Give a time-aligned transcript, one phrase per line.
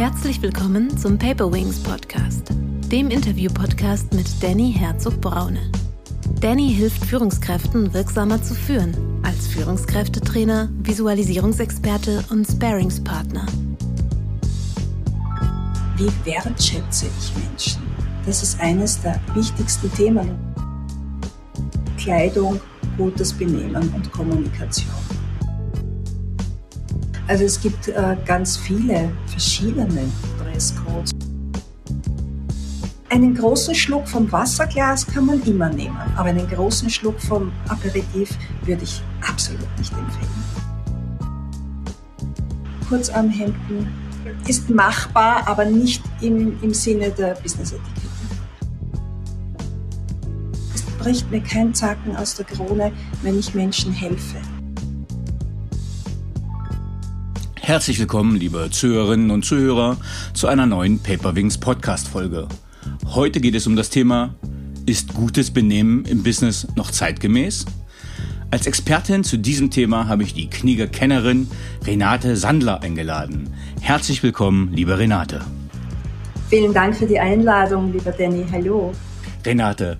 [0.00, 2.48] Herzlich willkommen zum Paper Wings Podcast,
[2.90, 5.60] dem Interview-Podcast mit Danny Herzog-Braune.
[6.40, 13.44] Danny hilft Führungskräften wirksamer zu führen, als Führungskräftetrainer, Visualisierungsexperte und Sparingspartner.
[15.98, 17.82] Wie wertschätze ich Menschen?
[18.24, 20.30] Das ist eines der wichtigsten Themen.
[21.98, 22.58] Kleidung,
[22.96, 25.09] gutes Benehmen und Kommunikation.
[27.30, 30.10] Also es gibt äh, ganz viele verschiedene
[30.42, 31.12] Dresscodes.
[33.08, 38.36] Einen großen Schluck vom Wasserglas kann man immer nehmen, aber einen großen Schluck vom Aperitif
[38.64, 40.28] würde ich absolut nicht empfehlen.
[42.88, 43.86] Kurzarmhemden
[44.48, 48.08] ist machbar, aber nicht im, im Sinne der Business-Etikette.
[50.74, 52.90] Es bricht mir kein Zacken aus der Krone,
[53.22, 54.38] wenn ich Menschen helfe.
[57.70, 59.96] Herzlich willkommen, liebe Zuhörerinnen und Zuhörer,
[60.34, 62.48] zu einer neuen Paperwings Podcast Folge.
[63.14, 64.34] Heute geht es um das Thema,
[64.86, 67.66] ist gutes Benehmen im Business noch zeitgemäß?
[68.50, 71.48] Als Expertin zu diesem Thema habe ich die Knieger-Kennerin
[71.86, 73.54] Renate Sandler eingeladen.
[73.80, 75.40] Herzlich willkommen, liebe Renate.
[76.48, 78.44] Vielen Dank für die Einladung, lieber Danny.
[78.50, 78.90] Hallo.
[79.46, 79.96] Renate,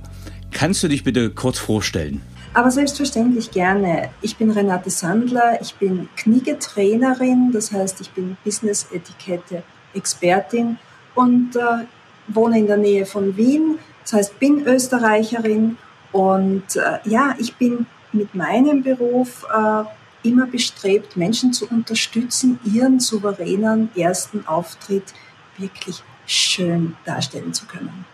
[0.51, 2.21] kannst du dich bitte kurz vorstellen?
[2.53, 4.11] Aber selbstverständlich gerne.
[4.23, 10.77] Ich bin Renate Sandler, ich bin Kniegetrainerin, das heißt, ich bin Business-Etikette-Expertin
[11.15, 11.85] und äh,
[12.27, 15.79] wohne in der Nähe von Wien, das heißt, bin Österreicherin
[16.11, 19.85] und äh, ja, ich bin mit meinem Beruf äh,
[20.29, 25.15] immer bestrebt, Menschen zu unterstützen, ihren souveränen ersten Auftritt
[25.57, 28.05] wirklich schön darstellen zu können.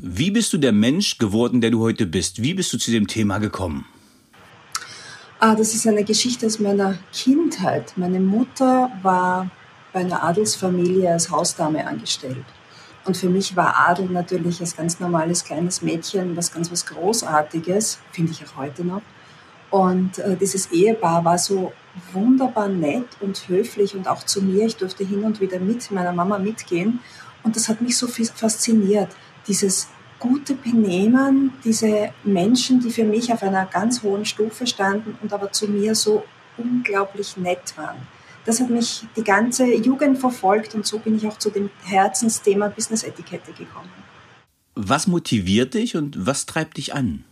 [0.00, 2.40] Wie bist du der Mensch geworden, der du heute bist?
[2.40, 3.84] Wie bist du zu dem Thema gekommen?
[5.40, 7.94] Ah, das ist eine Geschichte aus meiner Kindheit.
[7.96, 9.50] Meine Mutter war
[9.92, 12.44] bei einer Adelsfamilie als Hausdame angestellt.
[13.06, 17.98] Und für mich war Adel natürlich als ganz normales kleines Mädchen was ganz was Großartiges,
[18.12, 19.02] finde ich auch heute noch.
[19.70, 21.72] Und äh, dieses Ehepaar war so
[22.12, 24.66] wunderbar nett und höflich und auch zu mir.
[24.66, 27.00] Ich durfte hin und wieder mit meiner Mama mitgehen.
[27.42, 29.08] Und das hat mich so fasziniert
[29.48, 35.32] dieses gute Benehmen, diese Menschen, die für mich auf einer ganz hohen Stufe standen und
[35.32, 36.24] aber zu mir so
[36.56, 37.98] unglaublich nett waren.
[38.44, 42.68] Das hat mich die ganze Jugend verfolgt und so bin ich auch zu dem Herzensthema
[42.68, 43.90] Business-Etikette gekommen.
[44.74, 47.24] Was motiviert dich und was treibt dich an?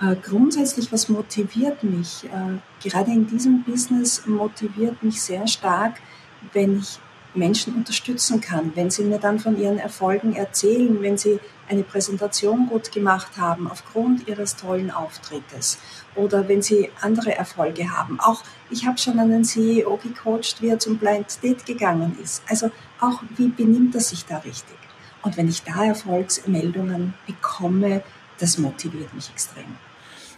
[0.00, 2.24] Äh, grundsätzlich, was motiviert mich?
[2.24, 6.00] Äh, gerade in diesem Business motiviert mich sehr stark,
[6.52, 6.98] wenn ich
[7.34, 12.66] Menschen unterstützen kann, wenn sie mir dann von ihren Erfolgen erzählen, wenn sie eine Präsentation
[12.68, 15.78] gut gemacht haben aufgrund ihres tollen Auftrittes
[16.14, 18.20] oder wenn sie andere Erfolge haben.
[18.20, 22.42] Auch ich habe schon einen CEO gecoacht, wie er zum Blind Date gegangen ist.
[22.48, 24.76] Also auch wie benimmt er sich da richtig?
[25.22, 28.02] Und wenn ich da Erfolgsmeldungen bekomme,
[28.38, 29.76] das motiviert mich extrem.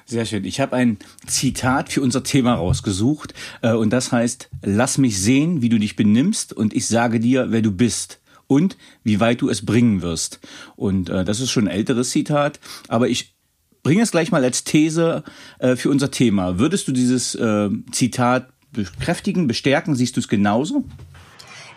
[0.06, 0.44] Sehr schön.
[0.44, 3.32] Ich habe ein Zitat für unser Thema rausgesucht
[3.62, 7.46] äh, und das heißt, lass mich sehen, wie du dich benimmst und ich sage dir,
[7.50, 10.40] wer du bist und wie weit du es bringen wirst.
[10.76, 13.34] Und äh, das ist schon ein älteres Zitat, aber ich
[13.82, 15.24] bringe es gleich mal als These
[15.58, 16.58] äh, für unser Thema.
[16.58, 19.94] Würdest du dieses äh, Zitat bekräftigen, bestärken?
[19.94, 20.84] Siehst du es genauso?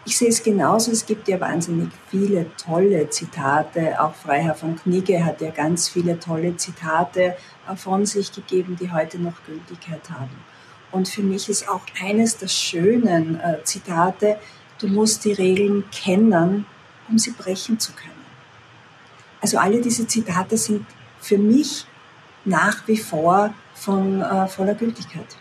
[0.07, 0.89] Ich sehe es genauso.
[0.89, 4.01] Es gibt ja wahnsinnig viele tolle Zitate.
[4.01, 7.35] Auch Freiherr von Knigge hat ja ganz viele tolle Zitate
[7.75, 10.31] von sich gegeben, die heute noch Gültigkeit haben.
[10.93, 14.37] Und für mich ist auch eines der schönen äh, Zitate,
[14.79, 16.65] du musst die Regeln kennen,
[17.09, 18.13] um sie brechen zu können.
[19.41, 20.85] Also alle diese Zitate sind
[21.19, 21.85] für mich
[22.45, 25.35] nach wie vor von äh, voller Gültigkeit.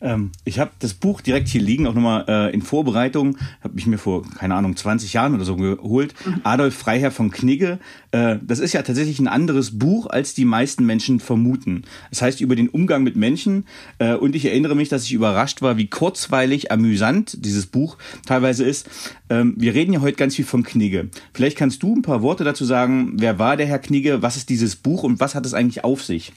[0.00, 3.86] Ähm, ich habe das Buch direkt hier liegen, auch nochmal äh, in Vorbereitung, habe ich
[3.86, 6.14] mir vor, keine Ahnung, 20 Jahren oder so geholt.
[6.24, 6.40] Mhm.
[6.44, 7.78] Adolf Freiherr von Knigge.
[8.12, 11.82] Äh, das ist ja tatsächlich ein anderes Buch, als die meisten Menschen vermuten.
[12.10, 13.66] Das heißt über den Umgang mit Menschen.
[13.98, 18.64] Äh, und ich erinnere mich, dass ich überrascht war, wie kurzweilig, amüsant dieses Buch teilweise
[18.64, 18.88] ist.
[19.30, 21.08] Ähm, wir reden ja heute ganz viel von Knigge.
[21.32, 24.48] Vielleicht kannst du ein paar Worte dazu sagen, wer war der Herr Knigge, was ist
[24.48, 26.32] dieses Buch und was hat es eigentlich auf sich?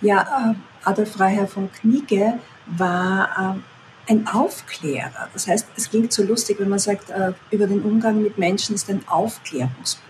[0.00, 2.34] Ja, äh, Adolf Freiherr von Knigge
[2.66, 5.28] war äh, ein Aufklärer.
[5.32, 8.74] Das heißt, es klingt so lustig, wenn man sagt, äh, über den Umgang mit Menschen
[8.74, 10.02] ist ein Aufklärungsbuch.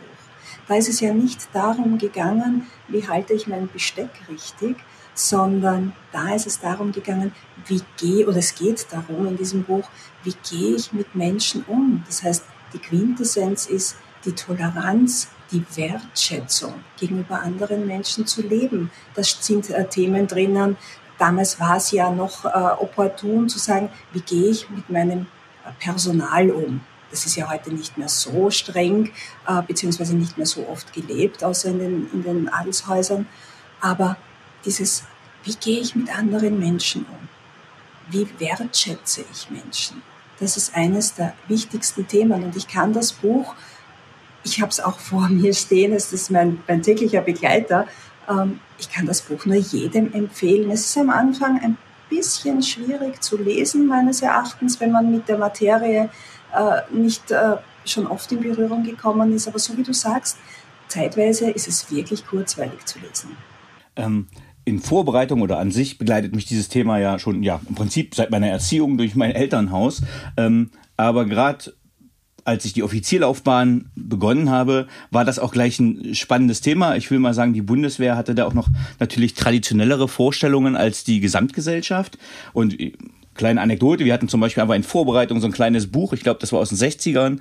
[0.67, 4.77] Da ist es ja nicht darum gegangen, wie halte ich mein Besteck richtig,
[5.15, 7.33] sondern da ist es darum gegangen,
[7.67, 9.89] wie gehe, oder es geht darum in diesem Buch,
[10.25, 12.03] wie gehe ich mit Menschen um.
[12.07, 18.91] Das heißt, die Quintessenz ist die Toleranz, die Wertschätzung gegenüber anderen Menschen zu leben.
[19.15, 20.77] Das sind äh, Themen drinnen,
[21.19, 25.27] Damals war es ja noch äh, opportun zu sagen, wie gehe ich mit meinem
[25.79, 26.81] Personal um.
[27.11, 29.13] Das ist ja heute nicht mehr so streng,
[29.47, 33.27] äh, beziehungsweise nicht mehr so oft gelebt, außer in den, in den Adelshäusern.
[33.81, 34.17] Aber
[34.65, 35.05] dieses,
[35.45, 37.29] wie gehe ich mit anderen Menschen um?
[38.09, 40.03] Wie wertschätze ich Menschen?
[40.41, 42.43] Das ist eines der wichtigsten Themen.
[42.43, 43.55] Und ich kann das Buch,
[44.43, 47.87] ich habe es auch vor mir stehen, es ist mein, mein täglicher Begleiter,
[48.79, 50.71] ich kann das Buch nur jedem empfehlen.
[50.71, 51.77] Es ist am Anfang ein
[52.09, 56.11] bisschen schwierig zu lesen, meines Erachtens, wenn man mit der Materie
[56.55, 59.49] äh, nicht äh, schon oft in Berührung gekommen ist.
[59.49, 60.39] Aber so wie du sagst,
[60.89, 63.37] zeitweise ist es wirklich kurzweilig zu lesen.
[63.97, 64.27] Ähm,
[64.65, 68.31] in Vorbereitung oder an sich begleitet mich dieses Thema ja schon, ja, im Prinzip seit
[68.31, 70.03] meiner Erziehung durch mein Elternhaus.
[70.37, 71.75] Ähm, aber gerade
[72.45, 76.97] als ich die Offizierlaufbahn begonnen habe, war das auch gleich ein spannendes Thema.
[76.97, 78.69] Ich will mal sagen, die Bundeswehr hatte da auch noch
[79.01, 82.19] natürlich traditionellere Vorstellungen als die Gesamtgesellschaft.
[82.53, 82.93] Und äh,
[83.35, 86.41] kleine Anekdote, wir hatten zum Beispiel aber in Vorbereitung so ein kleines Buch, ich glaube,
[86.41, 87.41] das war aus den 60ern,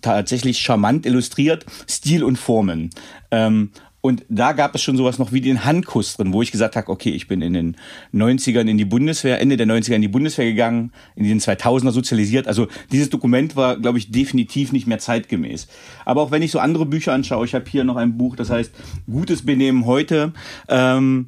[0.00, 2.90] tatsächlich charmant illustriert, Stil und Formen.
[3.30, 3.70] Ähm,
[4.02, 6.88] und da gab es schon sowas noch wie den Handkuss drin, wo ich gesagt habe,
[6.88, 7.76] okay, ich bin in den
[8.12, 12.48] 90ern in die Bundeswehr, Ende der 90er in die Bundeswehr gegangen, in den 2000er sozialisiert.
[12.48, 15.68] Also dieses Dokument war, glaube ich, definitiv nicht mehr zeitgemäß.
[16.04, 18.50] Aber auch wenn ich so andere Bücher anschaue, ich habe hier noch ein Buch, das
[18.50, 18.72] heißt
[19.08, 20.32] Gutes Benehmen heute.
[20.68, 21.26] Ähm,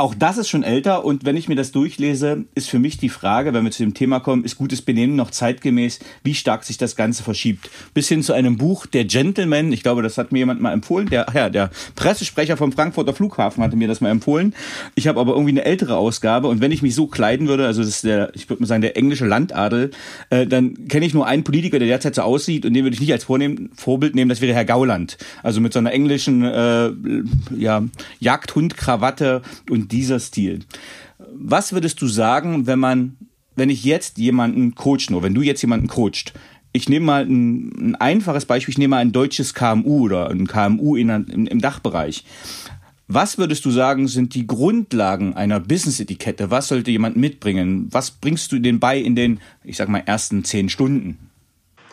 [0.00, 3.10] auch das ist schon älter und wenn ich mir das durchlese, ist für mich die
[3.10, 6.78] Frage, wenn wir zu dem Thema kommen, ist gutes Benehmen noch zeitgemäß, wie stark sich
[6.78, 7.70] das Ganze verschiebt.
[7.92, 11.08] Bis hin zu einem Buch, Der Gentleman, ich glaube, das hat mir jemand mal empfohlen,
[11.08, 14.54] der, ja, der Pressesprecher vom Frankfurter Flughafen hatte mir das mal empfohlen.
[14.94, 17.82] Ich habe aber irgendwie eine ältere Ausgabe und wenn ich mich so kleiden würde, also
[17.82, 19.90] das ist der, ich würde mal sagen, der englische Landadel,
[20.30, 23.00] äh, dann kenne ich nur einen Politiker, der derzeit so aussieht und den würde ich
[23.00, 25.18] nicht als Vornehm, Vorbild nehmen, das wäre Herr Gauland.
[25.42, 26.90] Also mit so einer englischen äh,
[27.54, 27.82] ja,
[28.20, 30.60] Jagdhund-Krawatte und dieser Stil.
[31.34, 33.16] Was würdest du sagen, wenn man,
[33.56, 36.32] wenn ich jetzt jemanden coach, nur wenn du jetzt jemanden coacht,
[36.72, 40.46] ich nehme mal ein, ein, einfaches Beispiel, ich nehme mal ein deutsches KMU oder ein
[40.46, 42.24] KMU in, in, im Dachbereich.
[43.08, 46.52] Was würdest du sagen, sind die Grundlagen einer Business-Etikette?
[46.52, 47.88] Was sollte jemand mitbringen?
[47.90, 51.18] Was bringst du denn bei in den, ich sag mal, ersten zehn Stunden?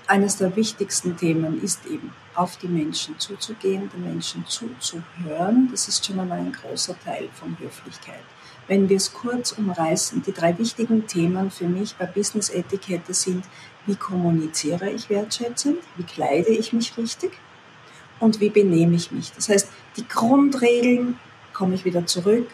[0.05, 5.69] Eines der wichtigsten Themen ist eben auf die Menschen zuzugehen, den Menschen zuzuhören.
[5.71, 8.23] Das ist schon einmal ein großer Teil von Höflichkeit.
[8.67, 13.45] Wenn wir es kurz umreißen, die drei wichtigen Themen für mich bei Business Etikette sind,
[13.85, 17.31] wie kommuniziere ich wertschätzend, wie kleide ich mich richtig
[18.19, 19.31] und wie benehme ich mich.
[19.33, 21.19] Das heißt, die Grundregeln,
[21.53, 22.47] komme ich wieder zurück,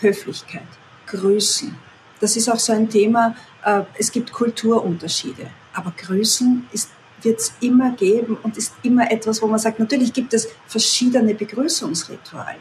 [0.00, 0.62] Höflichkeit,
[1.06, 1.76] Grüßen.
[2.20, 6.90] Das ist auch so ein Thema, äh, es gibt Kulturunterschiede, aber Grüßen ist
[7.22, 11.34] wird es immer geben und ist immer etwas, wo man sagt, natürlich gibt es verschiedene
[11.34, 12.58] Begrüßungsrituale,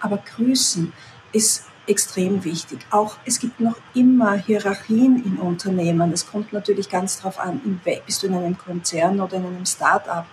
[0.00, 0.92] aber Grüßen
[1.32, 2.80] ist extrem wichtig.
[2.90, 6.12] Auch es gibt noch immer Hierarchien in Unternehmen.
[6.12, 10.26] Es kommt natürlich ganz darauf an, bist du in einem Konzern oder in einem Start-up.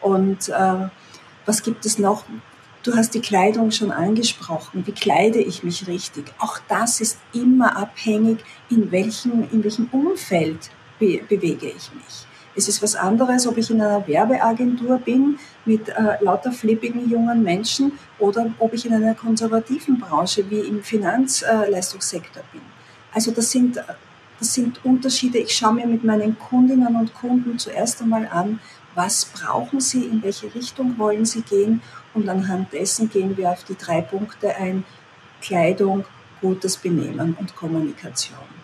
[0.00, 0.88] Und äh,
[1.46, 2.24] was gibt es noch?
[2.82, 4.86] Du hast die Kleidung schon angesprochen.
[4.86, 6.32] Wie kleide ich mich richtig?
[6.38, 8.38] Auch das ist immer abhängig,
[8.70, 12.26] in welchem, in welchem Umfeld be bewege ich mich.
[12.60, 17.42] Es ist was anderes, ob ich in einer Werbeagentur bin mit äh, lauter flippigen jungen
[17.42, 22.60] Menschen oder ob ich in einer konservativen Branche wie im Finanzleistungssektor bin.
[23.14, 23.82] Also das sind,
[24.38, 25.38] das sind Unterschiede.
[25.38, 28.60] Ich schaue mir mit meinen Kundinnen und Kunden zuerst einmal an,
[28.94, 31.80] was brauchen sie, in welche Richtung wollen sie gehen
[32.12, 34.84] und anhand dessen gehen wir auf die drei Punkte ein,
[35.40, 36.04] Kleidung,
[36.42, 38.59] gutes Benehmen und Kommunikation.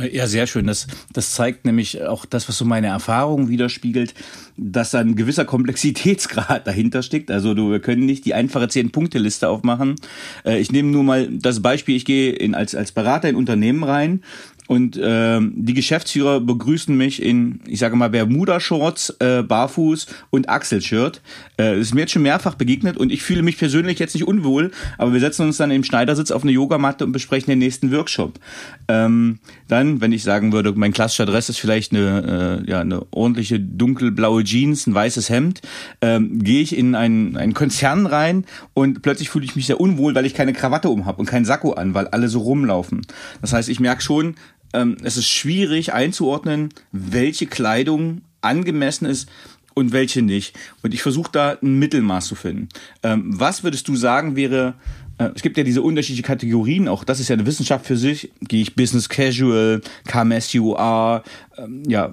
[0.00, 0.66] Äh, ja, sehr schön.
[0.66, 4.14] Das, das zeigt nämlich auch das, was so meine Erfahrung widerspiegelt,
[4.56, 7.30] dass da ein gewisser Komplexitätsgrad dahinter steckt.
[7.30, 9.96] Also du, wir können nicht die einfache Zehn-Punkte-Liste aufmachen.
[10.44, 13.84] Äh, ich nehme nur mal das Beispiel, ich gehe in, als, als Berater in Unternehmen
[13.84, 14.22] rein
[14.70, 21.22] und äh, die Geschäftsführer begrüßen mich in, ich sage mal, Bermuda-Shorts, äh, Barfuß und Achselshirt.
[21.58, 24.70] Äh, ist mir jetzt schon mehrfach begegnet und ich fühle mich persönlich jetzt nicht unwohl,
[24.96, 28.38] aber wir setzen uns dann im Schneidersitz auf eine Yogamatte und besprechen den nächsten Workshop.
[28.86, 33.04] Ähm, dann, wenn ich sagen würde, mein klassischer Dress ist vielleicht eine, äh, ja, eine
[33.10, 35.62] ordentliche dunkelblaue Jeans, ein weißes Hemd,
[36.00, 40.14] ähm, gehe ich in einen, einen Konzern rein und plötzlich fühle ich mich sehr unwohl,
[40.14, 43.00] weil ich keine Krawatte um habe und keinen Sakko an, weil alle so rumlaufen.
[43.40, 44.36] Das heißt, ich merke schon,
[44.72, 49.28] ähm, es ist schwierig einzuordnen, welche Kleidung angemessen ist
[49.74, 50.56] und welche nicht.
[50.82, 52.68] Und ich versuche da ein Mittelmaß zu finden.
[53.02, 54.74] Ähm, was würdest du sagen wäre,
[55.18, 58.32] äh, es gibt ja diese unterschiedlichen Kategorien, auch das ist ja eine Wissenschaft für sich.
[58.40, 61.22] Gehe ich Business Casual, KMSUR,
[61.58, 62.12] ähm, ja,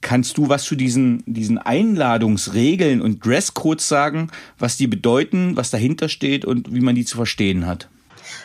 [0.00, 6.08] kannst du was zu diesen, diesen Einladungsregeln und Dresscodes sagen, was die bedeuten, was dahinter
[6.08, 7.88] steht und wie man die zu verstehen hat?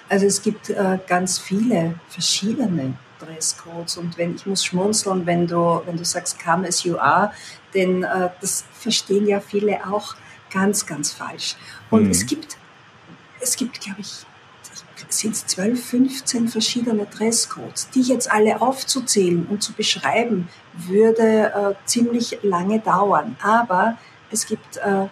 [0.10, 3.98] Also es gibt äh, ganz viele verschiedene Dresscodes.
[3.98, 7.32] Und wenn ich muss schmunzeln, wenn du, wenn du sagst, come as you are,
[7.74, 10.16] denn äh, das verstehen ja viele auch
[10.52, 11.56] ganz, ganz falsch.
[11.90, 12.12] Und mhm.
[12.12, 12.58] es gibt,
[13.40, 14.26] es gibt, glaube ich,
[15.10, 17.90] sind es 12, 15 verschiedene Dresscodes.
[17.92, 23.38] Die jetzt alle aufzuzählen und zu beschreiben, würde äh, ziemlich lange dauern.
[23.42, 23.98] Aber
[24.32, 25.08] es gibt, äh,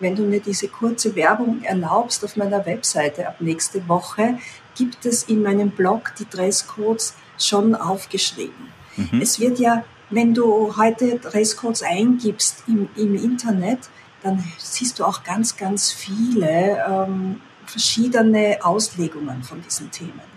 [0.00, 4.38] wenn du mir diese kurze Werbung erlaubst, auf meiner Webseite ab nächste Woche,
[4.76, 8.68] gibt es in meinem Blog die Dresscodes schon aufgeschrieben.
[8.96, 9.20] Mhm.
[9.20, 13.80] Es wird ja, wenn du heute Dresscodes eingibst im, im Internet,
[14.22, 20.34] dann siehst du auch ganz, ganz viele ähm, verschiedene Auslegungen von diesen Themen.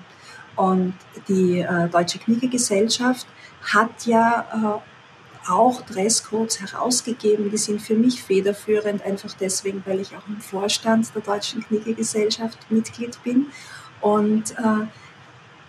[0.56, 0.96] Und
[1.28, 3.28] die äh, Deutsche Kniegegesellschaft
[3.62, 7.50] hat ja äh, auch Dresscodes herausgegeben.
[7.50, 12.70] Die sind für mich federführend, einfach deswegen, weil ich auch im Vorstand der Deutschen Kniegegesellschaft
[12.70, 13.48] Mitglied bin.
[14.02, 14.88] Und äh,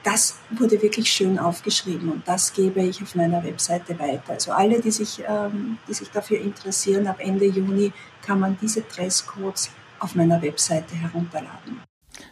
[0.04, 4.34] das wurde wirklich schön aufgeschrieben und das gebe ich auf meiner Webseite weiter.
[4.34, 8.82] Also alle, die sich, ähm, die sich dafür interessieren, ab Ende Juni kann man diese
[8.82, 11.82] Dresscodes auf meiner Webseite herunterladen.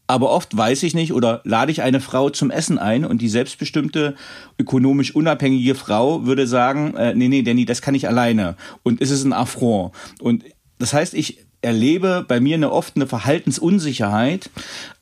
[0.08, 3.28] Aber oft weiß ich nicht oder lade ich eine Frau zum Essen ein und die
[3.28, 4.16] selbstbestimmte,
[4.58, 8.56] ökonomisch unabhängige Frau würde sagen, äh, nee, nee, Danny, das kann ich alleine.
[8.84, 9.92] Und ist es ein Affront.
[10.22, 10.46] Und
[10.80, 14.50] das heißt, ich erlebe bei mir eine oft eine Verhaltensunsicherheit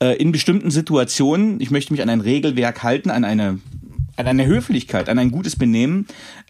[0.00, 1.60] äh, in bestimmten Situationen.
[1.60, 3.60] Ich möchte mich an ein Regelwerk halten, an eine,
[4.16, 6.06] an eine Höflichkeit, an ein gutes Benehmen,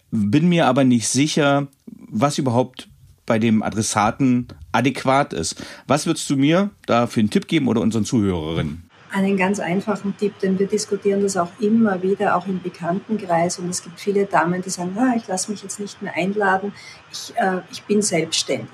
[0.09, 2.87] bin mir aber nicht sicher, was überhaupt
[3.27, 5.63] bei dem Adressaten adäquat ist.
[5.85, 8.89] Was würdest du mir da für einen Tipp geben oder unseren Zuhörerinnen?
[9.11, 13.59] Einen ganz einfachen Tipp, denn wir diskutieren das auch immer wieder, auch im Bekanntenkreis.
[13.59, 16.73] Und es gibt viele Damen, die sagen, ah, ich lasse mich jetzt nicht mehr einladen,
[17.11, 18.67] ich, äh, ich bin selbstständig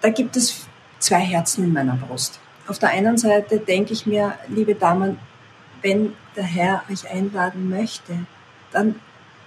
[0.00, 0.66] da gibt es
[0.98, 2.38] zwei Herzen in meiner Brust.
[2.68, 5.18] Auf der einen Seite denke ich mir, liebe Damen,
[5.82, 8.26] wenn der Herr euch einladen möchte,
[8.72, 8.96] dann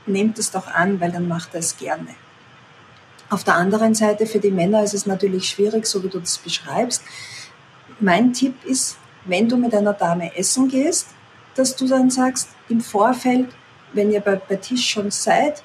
[0.05, 2.09] nehmt es doch an, weil dann macht er es gerne.
[3.29, 6.39] Auf der anderen Seite für die Männer ist es natürlich schwierig, so wie du das
[6.39, 7.03] beschreibst.
[7.99, 11.09] Mein Tipp ist, wenn du mit einer Dame essen gehst,
[11.55, 13.49] dass du dann sagst im Vorfeld,
[13.93, 15.63] wenn ihr bei, bei Tisch schon seid,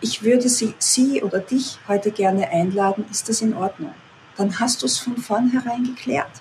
[0.00, 3.94] ich würde sie, sie oder dich heute gerne einladen, ist das in Ordnung?
[4.36, 6.40] Dann hast du es von vornherein geklärt.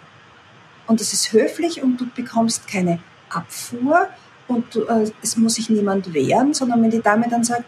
[0.87, 4.07] Und es ist höflich und du bekommst keine Abfuhr
[4.47, 7.65] und du, äh, es muss sich niemand wehren, sondern wenn die Dame dann sagt,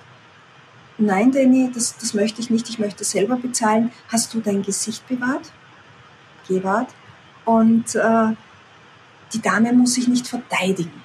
[0.97, 5.07] nein, Danny, das, das möchte ich nicht, ich möchte selber bezahlen, hast du dein Gesicht
[5.07, 5.51] bewahrt,
[6.47, 6.89] gewahrt
[7.45, 8.33] und äh,
[9.33, 11.01] die Dame muss sich nicht verteidigen.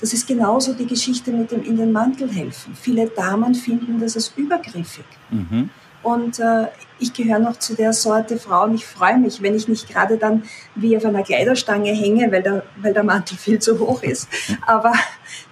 [0.00, 2.76] Das ist genauso die Geschichte mit dem in den Mantel helfen.
[2.80, 5.04] Viele Damen finden das als übergriffig.
[5.30, 5.70] Mhm.
[6.02, 6.68] Und äh,
[7.00, 8.74] ich gehöre noch zu der Sorte Frauen.
[8.74, 10.44] Ich freue mich, wenn ich nicht gerade dann
[10.76, 14.28] wie auf einer Kleiderstange hänge, weil der, weil der Mantel viel zu hoch ist.
[14.66, 14.92] Aber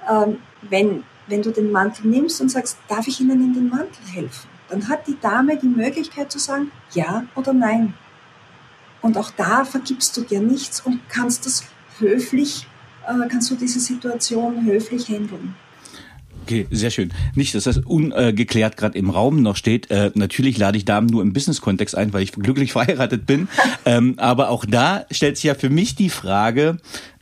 [0.09, 4.05] ähm, wenn, wenn du den Mantel nimmst und sagst, darf ich Ihnen in den Mantel
[4.13, 4.49] helfen?
[4.69, 7.95] Dann hat die Dame die Möglichkeit zu sagen, ja oder nein.
[9.03, 11.65] Und auch da vergibst du dir nichts und kannst das
[11.99, 12.67] höflich
[13.07, 15.55] äh, kannst du diese Situation höflich handeln.
[16.43, 17.13] Okay, sehr schön.
[17.35, 19.91] Nicht, dass das ungeklärt gerade im Raum noch steht.
[19.91, 23.49] Äh, natürlich lade ich Damen nur im Business-Kontext ein, weil ich glücklich verheiratet bin.
[23.85, 26.77] ähm, aber auch da stellt sich ja für mich die Frage,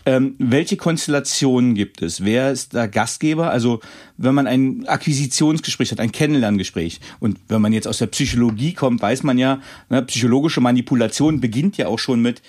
[0.06, 2.24] ähm, welche Konstellationen gibt es?
[2.24, 3.50] Wer ist da Gastgeber?
[3.50, 3.80] Also
[4.16, 9.00] wenn man ein Akquisitionsgespräch hat, ein Kennenlerngespräch und wenn man jetzt aus der Psychologie kommt,
[9.00, 12.42] weiß man ja, ne, psychologische Manipulation beginnt ja auch schon mit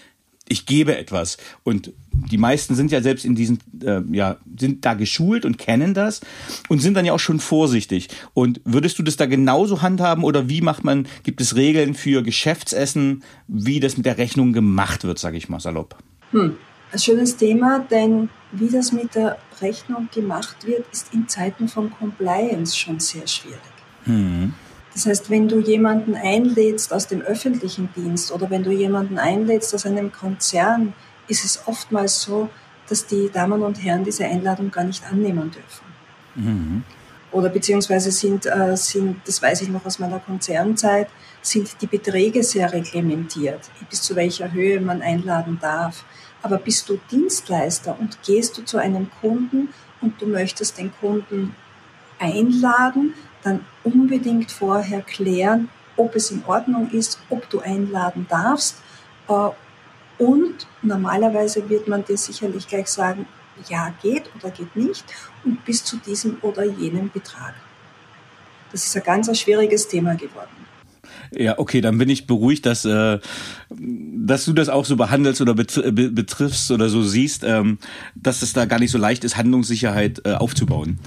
[0.48, 1.38] ich gebe etwas.
[1.64, 5.94] Und die meisten sind ja selbst in diesen, äh, ja, sind da geschult und kennen
[5.94, 6.22] das
[6.70, 8.10] und sind dann ja auch schon vorsichtig.
[8.34, 12.22] Und würdest du das da genauso handhaben oder wie macht man, gibt es Regeln für
[12.22, 15.98] Geschäftsessen, wie das mit der Rechnung gemacht wird, sage ich mal salopp?
[16.32, 16.56] Hm.
[16.96, 21.92] Ein schönes Thema, denn wie das mit der Rechnung gemacht wird, ist in Zeiten von
[21.92, 23.60] Compliance schon sehr schwierig.
[24.06, 24.54] Hm.
[24.94, 29.76] Das heißt, wenn du jemanden einlädst aus dem öffentlichen Dienst oder wenn du jemanden einlädst
[29.76, 30.94] aus einem Konzern,
[31.28, 32.48] ist es oftmals so,
[32.88, 35.86] dass die Damen und Herren diese Einladung gar nicht annehmen dürfen.
[36.36, 36.84] Mhm.
[37.34, 41.10] Oder beziehungsweise sind, äh, sind, das weiß ich noch aus meiner Konzernzeit,
[41.42, 46.06] sind die Beträge sehr reglementiert, bis zu welcher Höhe man einladen darf.
[46.46, 51.56] Aber bist du Dienstleister und gehst du zu einem Kunden und du möchtest den Kunden
[52.20, 58.76] einladen, dann unbedingt vorher klären, ob es in Ordnung ist, ob du einladen darfst.
[59.28, 59.50] Äh,
[60.20, 63.26] und normalerweise wird man dir sicherlich gleich sagen,
[63.68, 65.04] ja geht oder geht nicht
[65.46, 67.56] und bis zu diesem oder jenem Betrag.
[68.72, 70.68] Das ist ein ganz schwieriges Thema geworden.
[71.36, 73.20] Ja, okay, dann bin ich beruhigt, dass, äh,
[73.70, 77.78] dass du das auch so behandelst oder betriffst oder so siehst, ähm,
[78.16, 81.00] dass es da gar nicht so leicht ist, Handlungssicherheit äh, aufzubauen.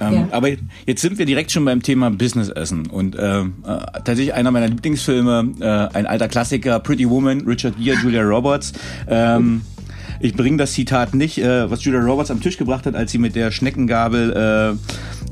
[0.00, 0.28] Ähm, ja.
[0.32, 0.48] Aber
[0.86, 3.44] jetzt sind wir direkt schon beim Thema Business Essen und äh, äh,
[4.04, 8.72] tatsächlich einer meiner Lieblingsfilme, äh, ein alter Klassiker, Pretty Woman, Richard Gere, Julia Roberts.
[9.08, 9.62] Ähm,
[10.20, 13.18] ich bringe das Zitat nicht, äh, was Julia Roberts am Tisch gebracht hat, als sie
[13.18, 14.76] mit der Schneckengabel,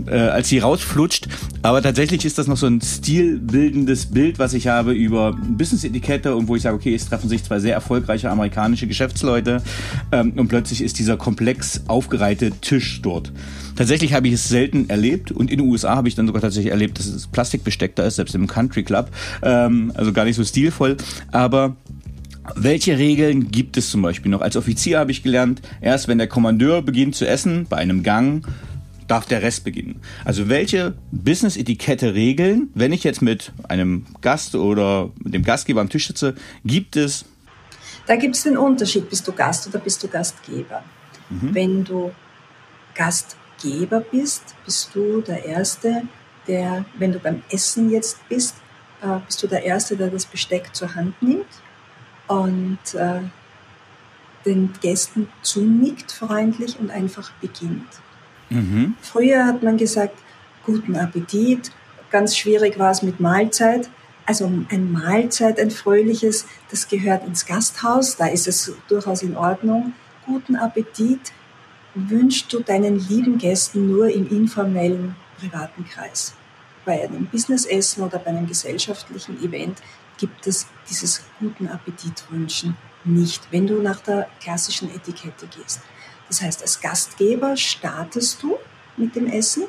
[0.09, 1.29] äh, äh, als sie rausflutscht.
[1.63, 6.49] Aber tatsächlich ist das noch so ein stilbildendes Bild, was ich habe über Business-Etikette und
[6.49, 9.63] wo ich sage, okay, es treffen sich zwei sehr erfolgreiche amerikanische Geschäftsleute
[10.11, 13.33] ähm, und plötzlich ist dieser komplex aufgereihte Tisch dort.
[13.77, 16.73] Tatsächlich habe ich es selten erlebt und in den USA habe ich dann sogar tatsächlich
[16.73, 19.11] erlebt, dass es Plastikbesteck da ist, selbst im Country Club.
[19.43, 20.97] Ähm, also gar nicht so stilvoll.
[21.31, 21.77] Aber
[22.57, 24.41] welche Regeln gibt es zum Beispiel noch?
[24.41, 28.45] Als Offizier habe ich gelernt, erst wenn der Kommandeur beginnt zu essen, bei einem Gang,
[29.07, 30.01] darf der Rest beginnen.
[30.25, 36.35] Also welche Business-Etikette-Regeln, wenn ich jetzt mit einem Gast oder dem Gastgeber am Tisch sitze,
[36.65, 37.25] gibt es?
[38.07, 40.83] Da gibt es den Unterschied, bist du Gast oder bist du Gastgeber.
[41.31, 41.55] Mhm.
[41.55, 42.11] Wenn du
[42.95, 46.03] Gastgeber bist, bist du der Erste,
[46.49, 48.57] der, wenn du beim Essen jetzt bist,
[49.03, 51.47] äh, bist du der Erste, der das Besteck zur Hand nimmt
[52.29, 53.21] und äh,
[54.45, 57.89] den Gästen zunickt freundlich und einfach beginnt.
[58.51, 58.95] Mhm.
[59.01, 60.19] Früher hat man gesagt,
[60.65, 61.71] guten Appetit.
[62.11, 63.89] Ganz schwierig war es mit Mahlzeit.
[64.27, 69.95] Also ein Mahlzeit, ein fröhliches, das gehört ins Gasthaus, da ist es durchaus in Ordnung.
[70.27, 71.33] Guten Appetit
[71.95, 76.35] wünschst du deinen lieben Gästen nur im informellen privaten Kreis.
[76.85, 79.79] Bei einem Businessessen oder bei einem gesellschaftlichen Event
[80.23, 85.81] gibt es dieses guten Appetit wünschen nicht, wenn du nach der klassischen Etikette gehst.
[86.29, 88.57] Das heißt, als Gastgeber startest du
[88.97, 89.65] mit dem Essen,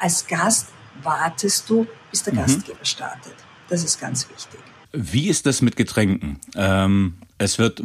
[0.00, 0.66] als Gast
[1.04, 2.38] wartest du, bis der mhm.
[2.38, 3.36] Gastgeber startet.
[3.68, 4.58] Das ist ganz wichtig.
[4.92, 6.40] Wie ist das mit Getränken?
[6.56, 7.80] Ähm, es wird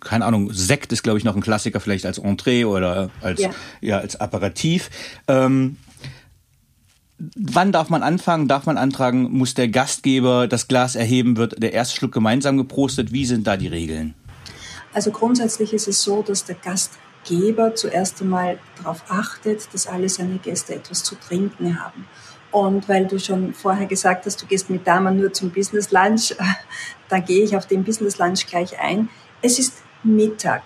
[0.00, 3.50] keine Ahnung, Sekt ist, glaube ich, noch ein Klassiker, vielleicht als Entree oder als, ja.
[3.80, 4.90] ja als Aperitif.
[5.28, 5.76] Ähm,
[7.36, 8.48] wann darf man anfangen?
[8.48, 9.30] Darf man antragen?
[9.30, 11.36] Muss der Gastgeber das Glas erheben?
[11.36, 13.12] Wird der erste Schluck gemeinsam geprostet?
[13.12, 14.14] Wie sind da die Regeln?
[14.92, 20.38] Also grundsätzlich ist es so, dass der Gastgeber zuerst einmal darauf achtet, dass alle seine
[20.38, 22.06] Gäste etwas zu trinken haben.
[22.50, 26.34] Und weil du schon vorher gesagt hast, du gehst mit Damen nur zum Business Lunch,
[27.08, 29.08] da gehe ich auf den Business Lunch gleich ein.
[29.40, 30.62] Es ist Mittag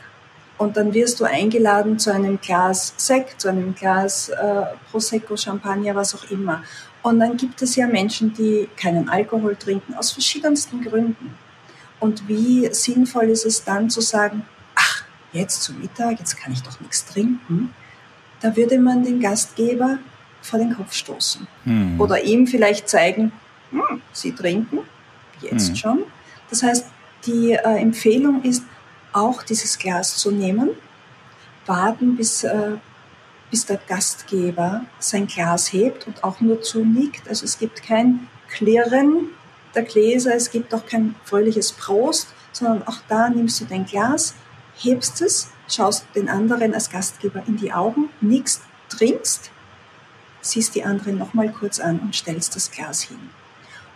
[0.59, 5.95] und dann wirst du eingeladen zu einem Glas Sekt, zu einem Glas äh, Prosecco, Champagner,
[5.95, 6.63] was auch immer.
[7.03, 11.35] Und dann gibt es ja Menschen, die keinen Alkohol trinken, aus verschiedensten Gründen.
[12.01, 14.43] Und wie sinnvoll ist es dann zu sagen,
[14.75, 17.75] ach, jetzt zu Mittag, jetzt kann ich doch nichts trinken.
[18.41, 19.99] Da würde man den Gastgeber
[20.43, 21.47] vor den Kopf stoßen.
[21.65, 22.01] Hm.
[22.01, 23.33] Oder ihm vielleicht zeigen,
[23.71, 24.81] hm, Sie trinken,
[25.41, 25.77] jetzt hm.
[25.77, 26.03] schon.
[26.51, 26.87] Das heißt,
[27.27, 28.63] die äh, Empfehlung ist,
[29.17, 30.71] auch dieses Glas zu nehmen,
[31.65, 32.73] warten, bis, äh,
[33.51, 37.29] bis der Gastgeber sein Glas hebt und auch nur zunickt.
[37.29, 39.31] Also es gibt kein Klirren
[39.75, 44.35] der Gläser, es gibt auch kein fröhliches Prost, sondern auch da nimmst du dein Glas,
[44.77, 49.51] hebst es, schaust den anderen als Gastgeber in die Augen, nickst, trinkst,
[50.43, 53.31] siehst die anderen nochmal kurz an und stellst das Glas hin.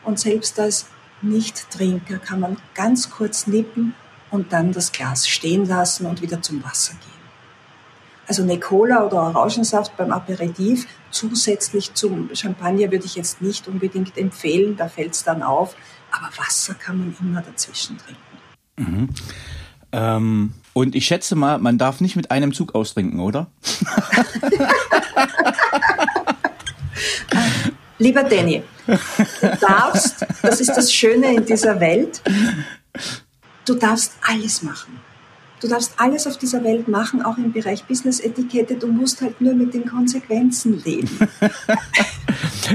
[0.03, 0.87] Und selbst als
[1.21, 3.95] Nicht-Trinker kann man ganz kurz nippen
[4.31, 7.11] und dann das Glas stehen lassen und wieder zum Wasser gehen.
[8.27, 14.17] Also eine Cola oder Orangensaft beim Aperitif zusätzlich zum Champagner würde ich jetzt nicht unbedingt
[14.17, 15.75] empfehlen, da fällt es dann auf,
[16.13, 18.21] aber Wasser kann man immer dazwischen trinken.
[18.77, 19.09] Mhm.
[19.93, 23.49] Ähm, und ich schätze mal, man darf nicht mit einem Zug austrinken, oder?
[27.99, 28.97] Lieber Danny, du
[29.61, 32.23] darfst, das ist das Schöne in dieser Welt,
[33.65, 35.01] du darfst alles machen.
[35.61, 38.77] Du darfst alles auf dieser Welt machen, auch im Bereich Business-Etikette.
[38.77, 41.11] Du musst halt nur mit den Konsequenzen leben.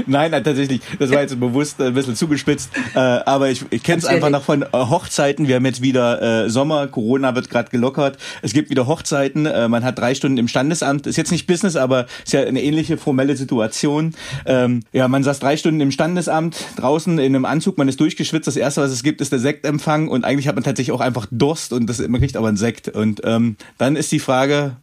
[0.06, 0.80] Nein, nein, tatsächlich.
[0.98, 2.70] Das war jetzt bewusst ein bisschen zugespitzt.
[2.94, 5.48] Äh, aber ich, ich kenne es einfach noch von äh, Hochzeiten.
[5.48, 8.18] Wir haben jetzt wieder äh, Sommer, Corona wird gerade gelockert.
[8.42, 9.46] Es gibt wieder Hochzeiten.
[9.46, 11.06] Äh, man hat drei Stunden im Standesamt.
[11.06, 14.14] Ist jetzt nicht Business, aber ist ja eine ähnliche formelle Situation.
[14.44, 18.46] Ähm, ja, man saß drei Stunden im Standesamt, draußen in einem Anzug, man ist durchgeschwitzt.
[18.46, 20.08] Das erste, was es gibt, ist der Sektempfang.
[20.08, 22.75] Und eigentlich hat man tatsächlich auch einfach Durst und das, man kriegt aber einen Sekt.
[22.88, 24.76] Und ähm, dann ist die Frage,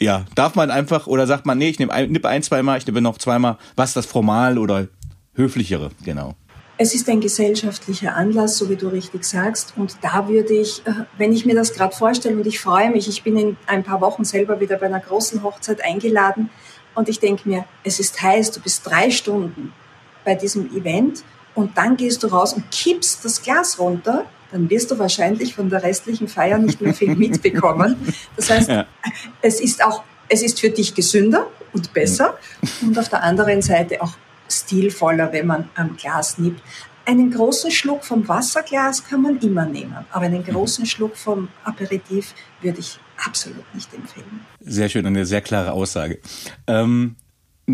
[0.00, 2.86] ja, darf man einfach oder sagt man, nee, ich nehme ein, nipp ein, zweimal, ich
[2.86, 4.88] nehme noch zweimal, was das formal oder
[5.34, 6.34] höflichere, genau.
[6.78, 9.74] Es ist ein gesellschaftlicher Anlass, so wie du richtig sagst.
[9.76, 13.06] Und da würde ich, äh, wenn ich mir das gerade vorstelle und ich freue mich,
[13.06, 16.48] ich bin in ein paar Wochen selber wieder bei einer großen Hochzeit eingeladen
[16.94, 19.74] und ich denke mir, es ist heiß, du bist drei Stunden
[20.24, 21.22] bei diesem Event
[21.54, 25.70] und dann gehst du raus und kippst das Glas runter dann wirst du wahrscheinlich von
[25.70, 27.96] der restlichen Feier nicht mehr viel mitbekommen.
[28.36, 28.86] Das heißt, ja.
[29.42, 32.38] es ist auch, es ist für dich gesünder und besser
[32.82, 34.14] und auf der anderen Seite auch
[34.48, 36.62] stilvoller, wenn man am Glas nippt.
[37.06, 42.34] Einen großen Schluck vom Wasserglas kann man immer nehmen, aber einen großen Schluck vom Aperitif
[42.60, 44.46] würde ich absolut nicht empfehlen.
[44.60, 46.18] Sehr schön, eine sehr klare Aussage.
[46.66, 47.16] Ähm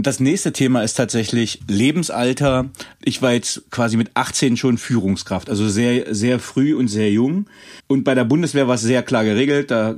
[0.03, 2.71] das nächste Thema ist tatsächlich Lebensalter.
[3.03, 7.47] Ich war jetzt quasi mit 18 schon Führungskraft, also sehr, sehr früh und sehr jung.
[7.87, 9.71] Und bei der Bundeswehr war es sehr klar geregelt.
[9.71, 9.97] Da,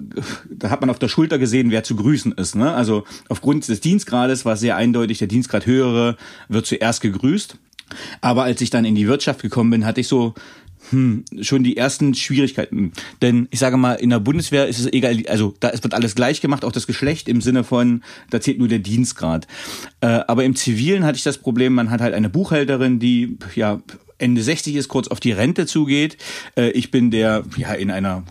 [0.51, 2.55] da hat man auf der Schulter gesehen, wer zu grüßen ist.
[2.55, 2.73] Ne?
[2.73, 6.17] Also aufgrund des Dienstgrades war es sehr eindeutig, der Dienstgrad höhere
[6.49, 7.57] wird zuerst gegrüßt.
[8.21, 10.35] Aber als ich dann in die Wirtschaft gekommen bin, hatte ich so
[10.91, 12.93] hm, schon die ersten Schwierigkeiten.
[13.23, 16.41] Denn ich sage mal, in der Bundeswehr ist es egal, also da wird alles gleich
[16.41, 19.47] gemacht, auch das Geschlecht im Sinne von, da zählt nur der Dienstgrad.
[20.01, 23.81] Äh, aber im Zivilen hatte ich das Problem, man hat halt eine Buchhalterin, die ja
[24.19, 26.17] Ende 60 ist, kurz auf die Rente zugeht.
[26.57, 28.25] Äh, ich bin der, ja, in einer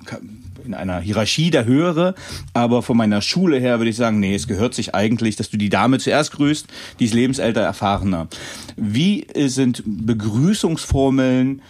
[0.66, 2.14] in einer Hierarchie der Höhere,
[2.54, 5.58] aber von meiner Schule her würde ich sagen, nee, es gehört sich eigentlich, dass du
[5.58, 6.68] die Dame zuerst grüßt,
[7.00, 8.28] die ist lebensälter, erfahrener.
[8.76, 11.62] Wie sind Begrüßungsformeln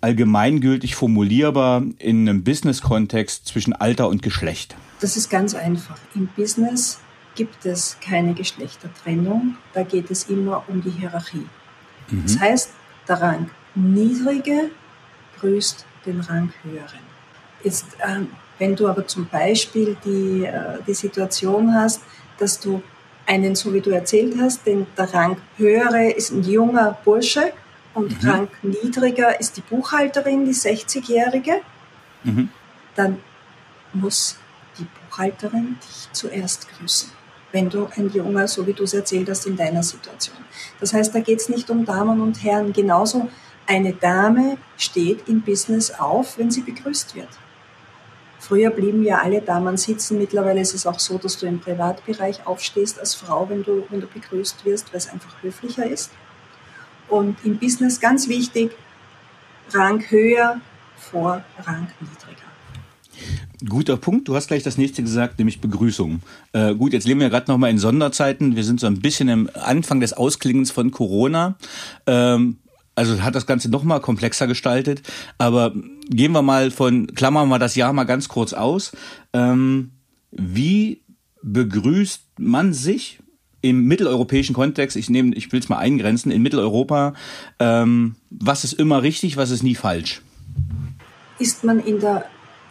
[0.00, 4.76] allgemeingültig formulierbar in einem Business-Kontext zwischen Alter und Geschlecht?
[5.00, 5.98] Das ist ganz einfach.
[6.14, 7.00] Im Business
[7.34, 9.56] gibt es keine Geschlechtertrennung.
[9.72, 11.46] Da geht es immer um die Hierarchie.
[12.10, 12.22] Mhm.
[12.24, 12.70] Das heißt,
[13.08, 14.70] der Rang Niedrige
[15.38, 17.00] grüßt den Rang Höheren.
[17.62, 18.20] Jetzt, äh,
[18.58, 22.00] wenn du aber zum Beispiel die, äh, die Situation hast,
[22.38, 22.82] dass du
[23.26, 27.52] einen, so wie du erzählt hast, den der Rang Höhere ist ein junger Bursche,
[27.96, 28.28] und mhm.
[28.28, 31.62] Rang niedriger ist die Buchhalterin, die 60-Jährige,
[32.24, 32.50] mhm.
[32.94, 33.18] dann
[33.94, 34.36] muss
[34.78, 37.10] die Buchhalterin dich zuerst grüßen.
[37.52, 40.36] Wenn du ein Junger, so wie du es erzählt hast, in deiner Situation.
[40.78, 42.74] Das heißt, da geht es nicht um Damen und Herren.
[42.74, 43.30] Genauso
[43.66, 47.30] eine Dame steht im Business auf, wenn sie begrüßt wird.
[48.38, 50.18] Früher blieben ja alle Damen sitzen.
[50.18, 54.02] Mittlerweile ist es auch so, dass du im Privatbereich aufstehst als Frau, wenn du, wenn
[54.02, 56.10] du begrüßt wirst, weil es einfach höflicher ist.
[57.08, 58.72] Und im Business ganz wichtig,
[59.72, 60.60] Rang höher
[60.96, 62.46] vor Rang niedriger.
[63.68, 64.28] Guter Punkt.
[64.28, 66.20] Du hast gleich das nächste gesagt, nämlich Begrüßung.
[66.52, 68.54] Äh, gut, jetzt leben wir gerade noch mal in Sonderzeiten.
[68.54, 71.56] Wir sind so ein bisschen im Anfang des Ausklingens von Corona.
[72.06, 72.58] Ähm,
[72.94, 75.02] also hat das Ganze noch mal komplexer gestaltet.
[75.38, 75.72] Aber
[76.10, 78.92] gehen wir mal von, klammern wir das Jahr mal ganz kurz aus.
[79.32, 79.92] Ähm,
[80.30, 81.02] wie
[81.42, 83.20] begrüßt man sich
[83.68, 87.14] im mitteleuropäischen Kontext, ich nehme, ich will es mal eingrenzen, in Mitteleuropa,
[87.58, 90.22] ähm, was ist immer richtig, was ist nie falsch?
[91.38, 92.26] Ist man in der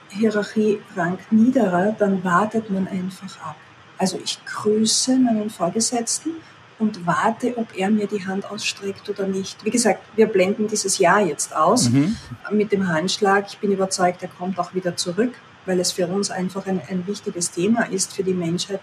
[0.10, 3.55] Hierarchie Rang niederer, dann wartet man einfach ab.
[3.97, 6.31] Also ich grüße meinen Vorgesetzten
[6.79, 9.63] und warte, ob er mir die Hand ausstreckt oder nicht.
[9.63, 12.15] Wie gesagt, wir blenden dieses Jahr jetzt aus mhm.
[12.51, 13.45] mit dem Handschlag.
[13.47, 15.34] Ich bin überzeugt, er kommt auch wieder zurück,
[15.65, 18.81] weil es für uns einfach ein, ein wichtiges Thema ist, für die Menschheit,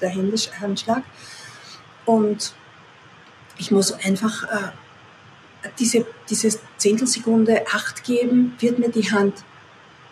[0.00, 0.14] der
[0.60, 1.02] Handschlag.
[2.06, 2.54] Und
[3.58, 9.44] ich muss einfach äh, diese, diese Zehntelsekunde Acht geben, wird mir die Hand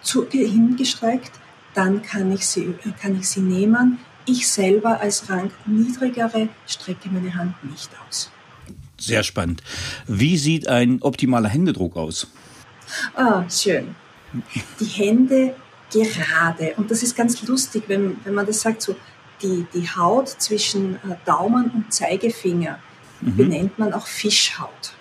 [0.02, 1.32] zu, hingestreckt,
[1.74, 3.98] dann kann ich, sie, kann ich sie nehmen.
[4.26, 8.30] Ich selber als Rang niedrigere strecke meine Hand nicht aus.
[8.98, 9.62] Sehr spannend.
[10.06, 12.28] Wie sieht ein optimaler Händedruck aus?
[13.14, 13.94] Ah, schön.
[14.80, 15.54] Die Hände
[15.90, 16.74] gerade.
[16.76, 18.96] Und das ist ganz lustig, wenn, wenn man das sagt, so
[19.42, 22.78] die, die Haut zwischen äh, Daumen und Zeigefinger
[23.20, 23.36] mhm.
[23.36, 24.94] benennt man auch Fischhaut.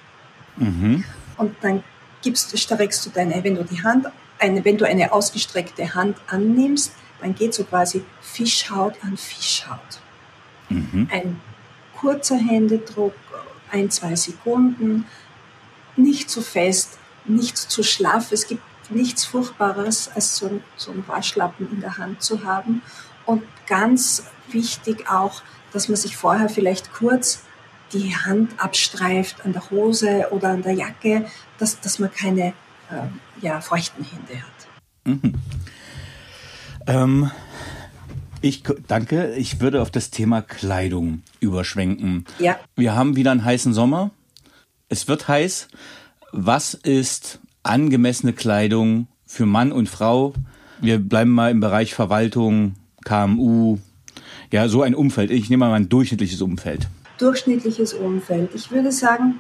[0.57, 1.03] Mhm.
[1.37, 1.83] Und dann
[2.21, 4.07] gibst, streckst du deine, wenn du die Hand,
[4.39, 10.01] eine, wenn du eine ausgestreckte Hand annimmst, dann geht so quasi Fischhaut an Fischhaut.
[10.69, 11.07] Mhm.
[11.11, 11.39] Ein
[11.97, 13.13] kurzer Händedruck,
[13.71, 15.05] ein, zwei Sekunden,
[15.95, 18.31] nicht zu fest, nicht zu schlaff.
[18.31, 22.81] Es gibt nichts Furchtbares, als so so ein Waschlappen in der Hand zu haben.
[23.25, 27.43] Und ganz wichtig auch, dass man sich vorher vielleicht kurz
[27.91, 31.25] die Hand abstreift an der Hose oder an der Jacke,
[31.57, 32.47] dass, dass man keine
[32.89, 34.53] äh, ja, feuchten Hände hat.
[35.05, 35.33] Mhm.
[36.87, 37.31] Ähm,
[38.41, 39.33] ich danke.
[39.35, 42.25] Ich würde auf das Thema Kleidung überschwenken.
[42.39, 42.59] Ja.
[42.75, 44.11] Wir haben wieder einen heißen Sommer.
[44.89, 45.69] Es wird heiß.
[46.31, 50.33] Was ist angemessene Kleidung für Mann und Frau?
[50.81, 52.75] Wir bleiben mal im Bereich Verwaltung,
[53.05, 53.77] KMU,
[54.51, 55.31] ja, so ein Umfeld.
[55.31, 56.87] Ich nehme mal ein durchschnittliches Umfeld.
[57.17, 58.51] Durchschnittliches Umfeld.
[58.53, 59.39] Ich würde sagen,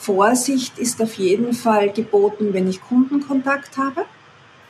[0.00, 4.04] Vorsicht ist auf jeden Fall geboten, wenn ich Kundenkontakt habe.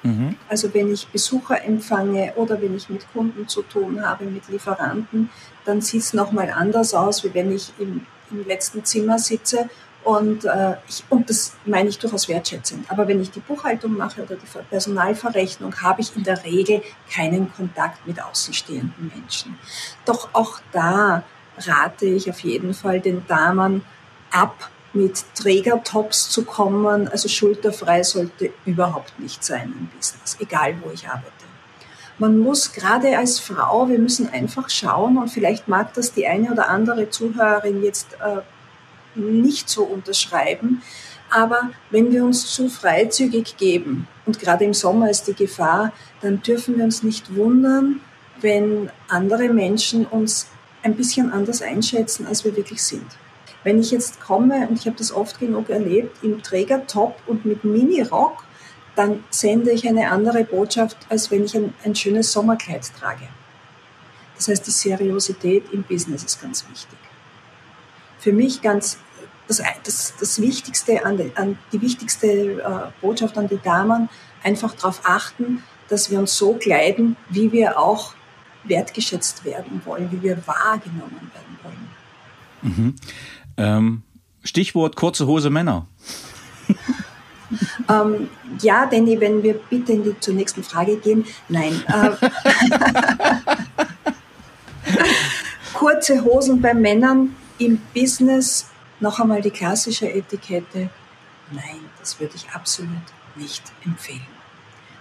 [0.02, 0.36] Mhm.
[0.48, 5.30] Also wenn ich Besucher empfange oder wenn ich mit Kunden zu tun habe, mit Lieferanten,
[5.64, 9.68] dann sieht es nochmal anders aus, wie wenn ich im, im letzten Zimmer sitze
[10.06, 12.88] und, äh, ich, und das meine ich durchaus wertschätzend.
[12.88, 16.80] Aber wenn ich die Buchhaltung mache oder die Personalverrechnung, habe ich in der Regel
[17.12, 19.58] keinen Kontakt mit außenstehenden Menschen.
[20.04, 21.24] Doch auch da
[21.58, 23.84] rate ich auf jeden Fall den Damen
[24.30, 27.08] ab, mit Trägertops zu kommen.
[27.08, 31.32] Also schulterfrei sollte überhaupt nicht sein im Business, egal wo ich arbeite.
[32.18, 36.52] Man muss gerade als Frau, wir müssen einfach schauen und vielleicht mag das die eine
[36.52, 38.40] oder andere Zuhörerin jetzt äh,
[39.16, 40.82] nicht so unterschreiben.
[41.30, 46.42] Aber wenn wir uns zu freizügig geben, und gerade im Sommer ist die Gefahr, dann
[46.42, 48.00] dürfen wir uns nicht wundern,
[48.40, 50.48] wenn andere Menschen uns
[50.82, 53.06] ein bisschen anders einschätzen, als wir wirklich sind.
[53.64, 57.64] Wenn ich jetzt komme, und ich habe das oft genug erlebt, im Trägertop und mit
[57.64, 58.44] Mini-Rock,
[58.94, 63.28] dann sende ich eine andere Botschaft, als wenn ich ein, ein schönes Sommerkleid trage.
[64.36, 66.98] Das heißt, die Seriosität im Business ist ganz wichtig.
[68.18, 68.98] Für mich ganz
[69.48, 74.08] das, das, das Wichtigste, an die, an die wichtigste äh, Botschaft an die Damen,
[74.42, 78.14] einfach darauf achten, dass wir uns so kleiden, wie wir auch
[78.64, 81.88] wertgeschätzt werden wollen, wie wir wahrgenommen werden wollen.
[82.62, 82.94] Mhm.
[83.56, 84.02] Ähm,
[84.42, 85.86] Stichwort kurze Hose Männer.
[87.88, 88.28] ähm,
[88.60, 91.24] ja, Danny, wenn wir bitte in die, zur nächsten Frage gehen.
[91.48, 91.80] Nein.
[91.86, 92.10] Äh,
[95.74, 98.66] kurze Hosen bei Männern im Business
[99.00, 100.90] noch einmal die klassische Etikette.
[101.50, 102.90] Nein, das würde ich absolut
[103.36, 104.26] nicht empfehlen.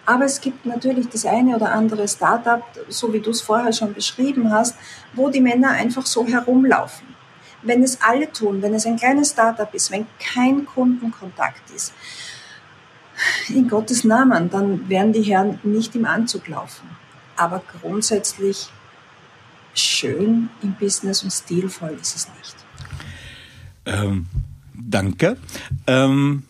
[0.05, 3.93] Aber es gibt natürlich das eine oder andere Startup, so wie du es vorher schon
[3.93, 4.75] beschrieben hast,
[5.13, 7.08] wo die Männer einfach so herumlaufen.
[7.63, 11.93] Wenn es alle tun, wenn es ein kleines Startup ist, wenn kein Kundenkontakt ist,
[13.49, 16.88] in Gottes Namen, dann werden die Herren nicht im Anzug laufen.
[17.38, 18.69] Aber grundsätzlich
[19.73, 22.64] schön im Business und stilvoll ist es nicht.
[23.86, 24.28] Ähm,
[24.74, 25.38] danke.
[25.88, 26.43] Ähm,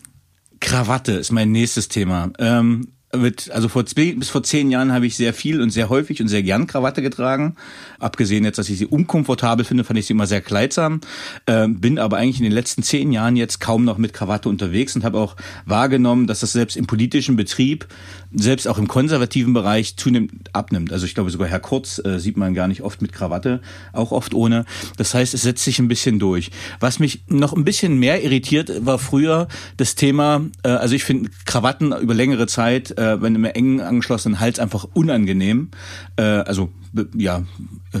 [0.60, 2.30] Krawatte ist mein nächstes Thema.
[2.38, 5.88] Ähm, mit, also vor zwei, bis vor zehn Jahren habe ich sehr viel und sehr
[5.88, 7.56] häufig und sehr gern Krawatte getragen.
[7.98, 11.00] Abgesehen jetzt, dass ich sie unkomfortabel finde, fand ich sie immer sehr kleidsam.
[11.46, 14.96] Ähm, bin aber eigentlich in den letzten zehn Jahren jetzt kaum noch mit Krawatte unterwegs
[14.96, 17.86] und habe auch wahrgenommen, dass das selbst im politischen Betrieb,
[18.32, 20.92] selbst auch im konservativen Bereich zunehmend abnimmt.
[20.92, 23.60] Also ich glaube sogar Herr Kurz äh, sieht man gar nicht oft mit Krawatte,
[23.92, 24.64] auch oft ohne.
[24.96, 26.50] Das heißt, es setzt sich ein bisschen durch.
[26.80, 31.30] Was mich noch ein bisschen mehr irritiert, war früher das Thema, äh, also ich finde
[31.44, 35.70] Krawatten über längere Zeit äh, wenn im eng angeschlossenen Hals einfach unangenehm.
[36.16, 36.70] Äh, also
[37.14, 37.44] ja,
[37.92, 38.00] äh,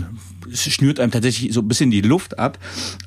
[0.52, 2.58] es schnürt einem tatsächlich so ein bisschen die Luft ab.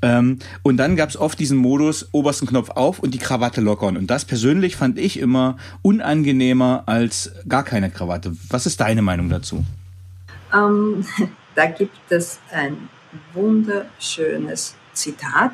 [0.01, 3.97] Ähm, und dann gab es oft diesen Modus, obersten Knopf auf und die Krawatte lockern.
[3.97, 8.35] Und das persönlich fand ich immer unangenehmer als gar keine Krawatte.
[8.49, 9.65] Was ist deine Meinung dazu?
[10.53, 11.05] Ähm,
[11.55, 12.89] da gibt es ein
[13.33, 15.51] wunderschönes Zitat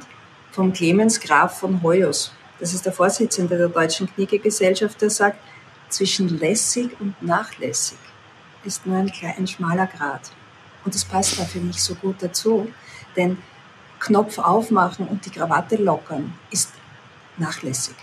[0.51, 2.31] vom Clemens Graf von Hoyos.
[2.59, 5.37] Das ist der Vorsitzende der Deutschen Kniegegesellschaft, der sagt,
[5.95, 7.97] zwischen lässig und nachlässig
[8.65, 10.31] ist nur ein, klein, schmaler Grad.
[10.83, 12.67] Und das passt da für mich so gut dazu,
[13.15, 13.37] denn
[13.99, 16.71] Knopf aufmachen und die Krawatte lockern ist
[17.37, 17.95] nachlässig.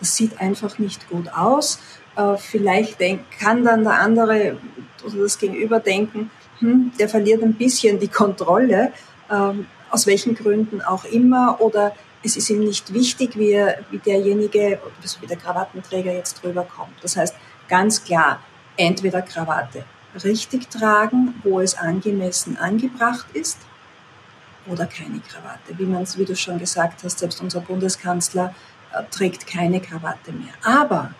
[0.00, 1.80] Das sieht einfach nicht gut aus.
[2.16, 2.98] Äh, vielleicht
[3.38, 4.56] kann dann der andere
[5.04, 8.92] oder das Gegenüber denken, hm, der verliert ein bisschen die Kontrolle,
[9.30, 13.98] ähm, aus welchen Gründen auch immer, oder es ist ihm nicht wichtig, wie, er, wie
[13.98, 14.80] derjenige,
[15.20, 17.02] wie der Krawattenträger jetzt drüber kommt.
[17.02, 17.34] Das heißt,
[17.68, 18.40] ganz klar,
[18.76, 19.84] entweder Krawatte
[20.24, 23.58] richtig tragen, wo es angemessen angebracht ist,
[24.70, 25.78] oder keine Krawatte.
[25.78, 28.54] Wie, man, wie du schon gesagt hast, selbst unser Bundeskanzler
[28.92, 30.52] äh, trägt keine Krawatte mehr.
[30.62, 31.14] Aber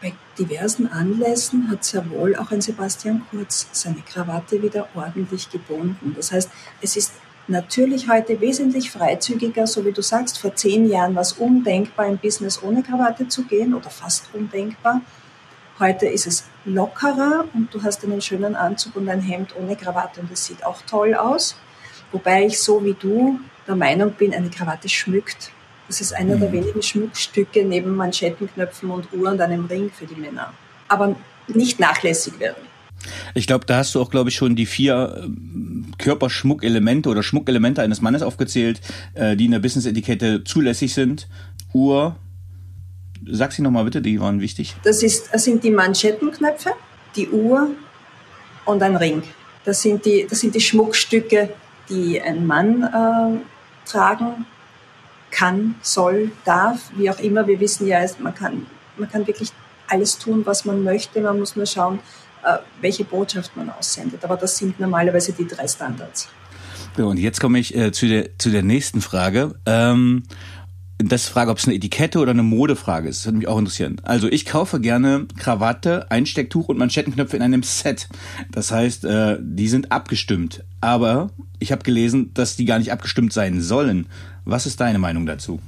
[0.00, 6.14] bei diversen Anlässen hat sehr wohl auch ein Sebastian Kurz seine Krawatte wieder ordentlich gebunden.
[6.16, 7.12] Das heißt, es ist
[7.48, 12.18] natürlich heute wesentlich freizügiger, so wie du sagst, vor zehn Jahren war es undenkbar, im
[12.18, 15.00] Business ohne Krawatte zu gehen oder fast undenkbar.
[15.78, 20.20] Heute ist es lockerer und du hast einen schönen Anzug und ein Hemd ohne Krawatte
[20.20, 21.56] und es sieht auch toll aus.
[22.12, 25.50] Wobei ich so wie du der Meinung bin, eine Krawatte schmückt.
[25.88, 26.40] Das ist einer mhm.
[26.40, 30.54] der wenigen Schmuckstücke neben Manschettenknöpfen und Uhren und einem Ring für die Männer.
[30.88, 31.16] Aber
[31.48, 32.62] nicht nachlässig werden.
[33.34, 37.82] Ich glaube, da hast du auch, glaube ich, schon die vier ähm, Körperschmuckelemente oder Schmuckelemente
[37.82, 38.80] eines Mannes aufgezählt,
[39.14, 41.28] äh, die in der Business-Etikette zulässig sind.
[41.72, 42.16] Uhr,
[43.26, 44.74] sag sie nochmal bitte, die waren wichtig.
[44.84, 46.70] Das, ist, das sind die Manschettenknöpfe,
[47.16, 47.70] die Uhr
[48.64, 49.22] und ein Ring.
[49.64, 51.50] Das sind die, das sind die Schmuckstücke,
[51.88, 54.46] die ein Mann äh, tragen
[55.30, 57.46] kann, soll, darf, wie auch immer.
[57.46, 59.50] Wir wissen ja, man kann, man kann wirklich
[59.88, 61.20] alles tun, was man möchte.
[61.20, 61.98] Man muss nur schauen,
[62.80, 64.24] welche Botschaft man aussendet.
[64.24, 66.28] Aber das sind normalerweise die drei Standards.
[66.96, 69.54] So, und jetzt komme ich äh, zu, der, zu der nächsten Frage.
[69.66, 70.22] Ähm,
[70.98, 73.18] das ist Frage, ob es eine Etikette oder eine Modefrage ist.
[73.18, 74.00] Das würde mich auch interessieren.
[74.04, 78.08] Also ich kaufe gerne Krawatte, Einstecktuch und Manschettenknöpfe in einem Set.
[78.52, 80.64] Das heißt, äh, die sind abgestimmt.
[80.80, 84.06] Aber ich habe gelesen, dass die gar nicht abgestimmt sein sollen.
[84.44, 85.60] Was ist deine Meinung dazu?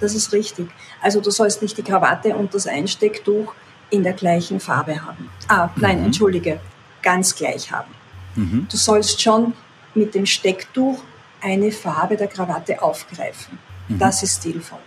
[0.00, 0.68] Das ist richtig.
[1.00, 3.54] Also du sollst nicht die Krawatte und das Einstecktuch
[3.94, 5.30] in der gleichen Farbe haben.
[5.48, 6.06] Ah, nein, mhm.
[6.06, 6.60] entschuldige,
[7.02, 7.90] ganz gleich haben.
[8.34, 8.66] Mhm.
[8.70, 9.54] Du sollst schon
[9.94, 10.98] mit dem Stecktuch
[11.40, 13.58] eine Farbe der Krawatte aufgreifen.
[13.88, 13.98] Mhm.
[13.98, 14.80] Das ist stilvoll.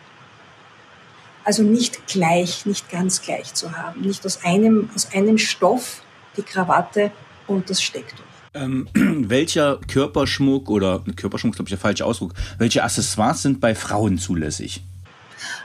[1.46, 4.02] Also nicht gleich, nicht ganz gleich zu haben.
[4.02, 6.02] Nicht aus einem, aus einem Stoff
[6.36, 7.12] die Krawatte
[7.48, 8.26] und das Stecktuch.
[8.54, 13.74] Ähm, welcher Körperschmuck oder Körperschmuck ist glaube ich der falsche Ausdruck, welche Accessoires sind bei
[13.74, 14.84] Frauen zulässig?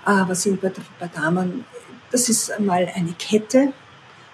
[0.05, 1.65] Ah, was sind bei, bei Damen?
[2.13, 3.73] Das ist mal eine Kette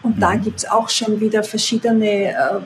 [0.02, 0.20] und mhm.
[0.20, 2.60] da gibt es auch schon wieder verschiedene, äh,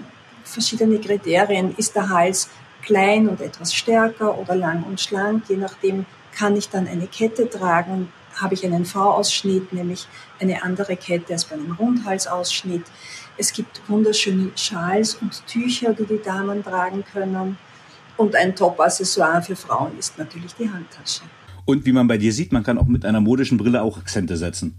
[0.44, 1.74] verschiedene Kriterien.
[1.76, 2.48] Ist der Hals
[2.82, 5.44] klein und etwas stärker oder lang und schlank?
[5.48, 8.12] Je nachdem kann ich dann eine Kette tragen.
[8.34, 10.06] Habe ich einen V-Ausschnitt, nämlich
[10.40, 12.84] eine andere Kette als bei einem Rundhalsausschnitt.
[13.36, 17.58] Es gibt wunderschöne Schals und Tücher, die die Damen tragen können.
[18.16, 21.22] Und ein Top-Accessoire für Frauen ist natürlich die Handtasche.
[21.64, 24.36] Und wie man bei dir sieht, man kann auch mit einer modischen Brille auch Akzente
[24.36, 24.76] setzen.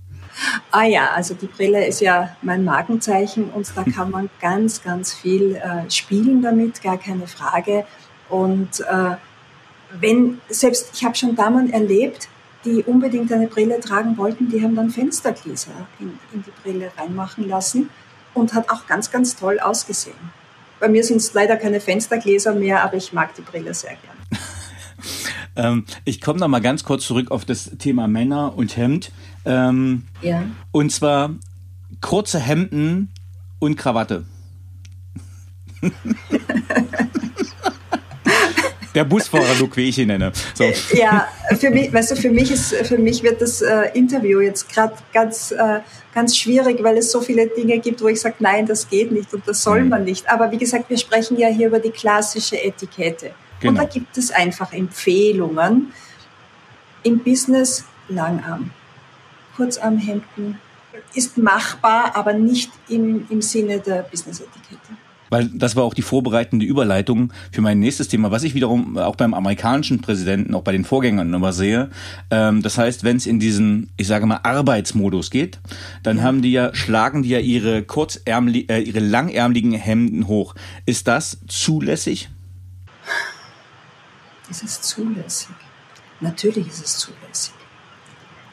[0.71, 5.13] Ah ja, also die Brille ist ja mein Markenzeichen und da kann man ganz, ganz
[5.13, 7.85] viel äh, spielen damit, gar keine Frage.
[8.29, 9.15] Und äh,
[9.99, 12.27] wenn, selbst ich habe schon Damen erlebt,
[12.65, 17.47] die unbedingt eine Brille tragen wollten, die haben dann Fenstergläser in, in die Brille reinmachen
[17.47, 17.89] lassen
[18.33, 20.15] und hat auch ganz, ganz toll ausgesehen.
[20.79, 24.39] Bei mir sind es leider keine Fenstergläser mehr, aber ich mag die Brille sehr gern.
[25.55, 29.11] Ähm, ich komme noch mal ganz kurz zurück auf das Thema Männer und Hemd.
[29.45, 30.43] Ähm, ja.
[30.71, 31.31] Und zwar
[32.01, 33.11] kurze Hemden
[33.59, 34.25] und Krawatte.
[38.95, 40.31] Der Busfahrer-Look, wie ich ihn nenne.
[40.53, 40.65] So.
[40.93, 44.69] Ja, für mich, weißt du, für mich ist, für mich wird das äh, Interview jetzt
[44.69, 45.79] gerade ganz, äh,
[46.13, 49.33] ganz schwierig, weil es so viele Dinge gibt, wo ich sage, nein, das geht nicht
[49.33, 49.89] und das soll mhm.
[49.89, 50.29] man nicht.
[50.29, 53.31] Aber wie gesagt, wir sprechen ja hier über die klassische Etikette.
[53.63, 53.81] Genau.
[53.81, 55.93] Und da gibt es einfach Empfehlungen.
[57.03, 58.71] Im Business Langarm,
[59.55, 60.59] Kurzarmhemden
[61.13, 64.93] ist machbar, aber nicht im, im Sinne der Business-Etikette
[65.33, 69.15] weil das war auch die vorbereitende Überleitung für mein nächstes Thema, was ich wiederum auch
[69.15, 71.89] beim amerikanischen Präsidenten, auch bei den Vorgängern immer sehe.
[72.29, 75.59] Ähm, das heißt, wenn es in diesen, ich sage mal, Arbeitsmodus geht,
[76.03, 76.23] dann ja.
[76.23, 80.53] haben die ja, schlagen die ja ihre kurzärmli äh, ihre langärmeligen Hemden hoch.
[80.85, 82.29] Ist das zulässig?
[84.53, 85.55] Ist es zulässig?
[86.19, 87.55] Natürlich ist es zulässig.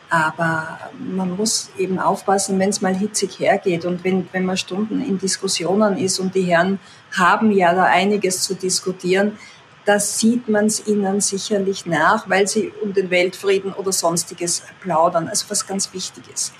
[0.09, 5.03] Aber man muss eben aufpassen, wenn es mal hitzig hergeht und wenn, wenn man Stunden
[5.03, 6.81] in Diskussionen ist und die Herren
[7.13, 9.39] haben ja da einiges zu diskutieren,
[9.85, 15.29] da sieht man es ihnen sicherlich nach, weil sie um den Weltfrieden oder sonstiges plaudern,
[15.29, 16.55] also was ganz wichtig ist.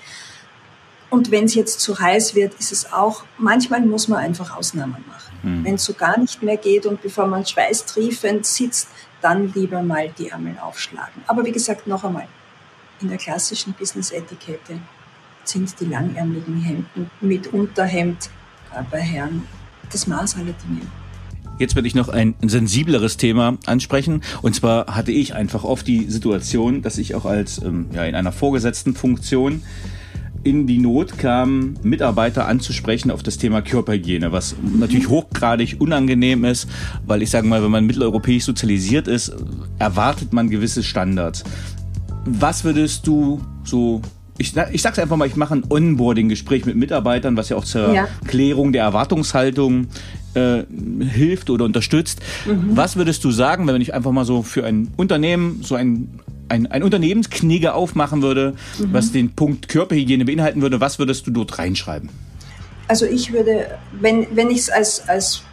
[1.09, 5.03] Und wenn es jetzt zu heiß wird, ist es auch, manchmal muss man einfach Ausnahmen
[5.07, 5.31] machen.
[5.43, 5.65] Mhm.
[5.65, 8.87] Wenn es so gar nicht mehr geht und bevor man schweißtriefend sitzt,
[9.21, 11.21] dann lieber mal die Ärmel aufschlagen.
[11.27, 12.27] Aber wie gesagt, noch einmal,
[13.01, 14.79] in der klassischen Business-Etikette
[15.43, 18.29] sind die langärmeligen Hemden mit Unterhemd
[18.89, 19.43] bei Herren
[19.91, 20.81] das Maß aller Dinge.
[21.57, 24.23] Jetzt werde ich noch ein sensibleres Thema ansprechen.
[24.41, 28.15] Und zwar hatte ich einfach oft die Situation, dass ich auch als ähm, ja, in
[28.15, 29.61] einer vorgesetzten Funktion
[30.43, 36.67] in die Not kam, Mitarbeiter anzusprechen auf das Thema Körperhygiene, was natürlich hochgradig unangenehm ist,
[37.05, 39.33] weil ich sage mal, wenn man mitteleuropäisch sozialisiert ist,
[39.77, 41.43] erwartet man gewisse Standards.
[42.25, 44.01] Was würdest du so
[44.37, 47.93] ich, ich sag's einfach mal, ich mache ein Onboarding-Gespräch mit Mitarbeitern, was ja auch zur
[47.93, 48.07] ja.
[48.25, 49.87] Klärung der Erwartungshaltung
[50.33, 50.63] äh,
[51.03, 52.21] hilft oder unterstützt.
[52.45, 52.75] Mhm.
[52.75, 56.19] Was würdest du sagen, wenn ich einfach mal so für ein Unternehmen so ein,
[56.49, 58.93] ein, ein Unternehmensknigge aufmachen würde, mhm.
[58.93, 62.09] was den Punkt Körperhygiene beinhalten würde, was würdest du dort reinschreiben?
[62.87, 65.43] Also ich würde, wenn, wenn ich es als, als,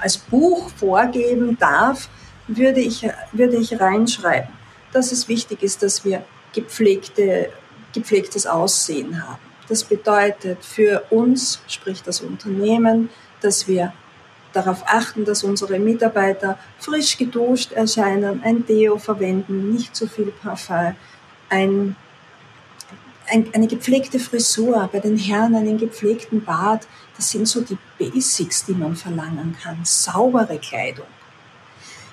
[0.00, 2.08] als Buch vorgeben darf,
[2.48, 4.50] würde ich, würde ich reinschreiben,
[4.92, 7.50] dass es wichtig ist, dass wir gepflegte,
[7.92, 9.38] gepflegtes Aussehen haben.
[9.68, 13.08] Das bedeutet für uns, sprich das Unternehmen,
[13.40, 13.92] dass wir
[14.52, 20.94] darauf achten, dass unsere Mitarbeiter frisch geduscht erscheinen, ein Deo verwenden, nicht zu viel Parfum,
[21.48, 21.96] ein,
[23.28, 26.86] ein, eine gepflegte Frisur, bei den Herren einen gepflegten Bart.
[27.16, 29.78] Das sind so die Basics, die man verlangen kann.
[29.84, 31.06] Saubere Kleidung.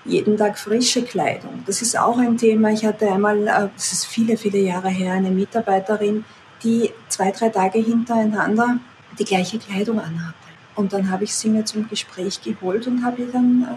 [0.05, 1.63] Jeden Tag frische Kleidung.
[1.65, 2.71] Das ist auch ein Thema.
[2.71, 6.23] Ich hatte einmal, äh, das ist viele, viele Jahre her, eine Mitarbeiterin,
[6.63, 8.79] die zwei, drei Tage hintereinander
[9.19, 10.46] die gleiche Kleidung anhatte.
[10.77, 13.67] Und dann habe ich sie mir zum Gespräch geholt und habe ihr dann,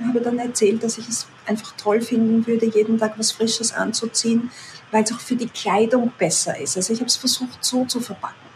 [0.00, 3.74] äh, habe dann erzählt, dass ich es einfach toll finden würde, jeden Tag was Frisches
[3.74, 4.50] anzuziehen,
[4.92, 6.76] weil es auch für die Kleidung besser ist.
[6.76, 8.46] Also ich habe es versucht so zu verpacken.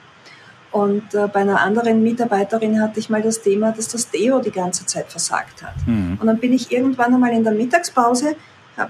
[0.70, 4.52] Und äh, bei einer anderen Mitarbeiterin hatte ich mal das Thema, dass das Deo die
[4.52, 5.74] ganze Zeit versagt hat.
[5.84, 6.16] Mhm.
[6.20, 8.36] Und dann bin ich irgendwann einmal in der Mittagspause,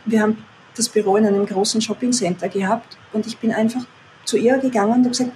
[0.04, 0.44] wir haben
[0.76, 3.80] das Büro in einem großen Shoppingcenter gehabt und ich bin einfach
[4.24, 5.32] zu ihr gegangen und habe gesagt,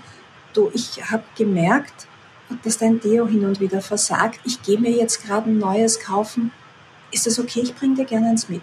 [0.53, 2.07] du, ich habe gemerkt,
[2.63, 4.41] dass dein Deo hin und wieder versagt.
[4.45, 6.53] Ich gehe mir jetzt gerade ein neues kaufen.
[7.11, 7.61] Ist das okay?
[7.61, 8.63] Ich bringe dir gerne eins mit.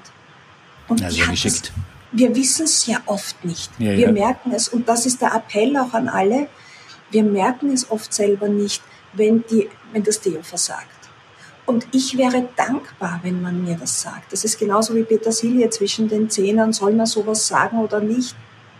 [0.88, 1.72] Und sehr geschickt.
[1.76, 3.72] Das, wir wissen es ja oft nicht.
[3.80, 4.12] Ja, wir ja.
[4.12, 6.48] merken es, und das ist der Appell auch an alle,
[7.10, 8.82] wir merken es oft selber nicht,
[9.14, 10.88] wenn, die, wenn das Deo versagt.
[11.66, 14.34] Und ich wäre dankbar, wenn man mir das sagt.
[14.34, 16.74] Das ist genauso wie Petersilie zwischen den Zähnen.
[16.74, 18.36] Soll man sowas sagen oder nicht?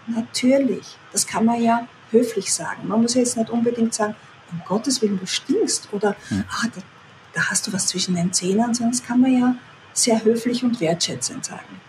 [0.08, 0.98] Natürlich.
[1.14, 2.88] Das kann man ja höflich sagen.
[2.88, 4.16] Man muss ja jetzt nicht unbedingt sagen,
[4.52, 6.44] um Gottes Willen, du stinkst oder hm.
[6.50, 6.82] ah, da,
[7.34, 9.56] da, hast du was zwischen den Zähnen, sondern das kann man ja
[9.94, 11.82] sehr höflich und wertschätzend sagen.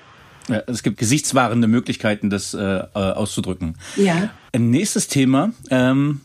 [0.49, 3.77] Ja, es gibt gesichtswahrende Möglichkeiten, das äh, äh auszudrücken.
[3.97, 4.31] Ja.
[4.53, 5.53] Ein nächstes Thema.
[5.71, 6.21] Ähm,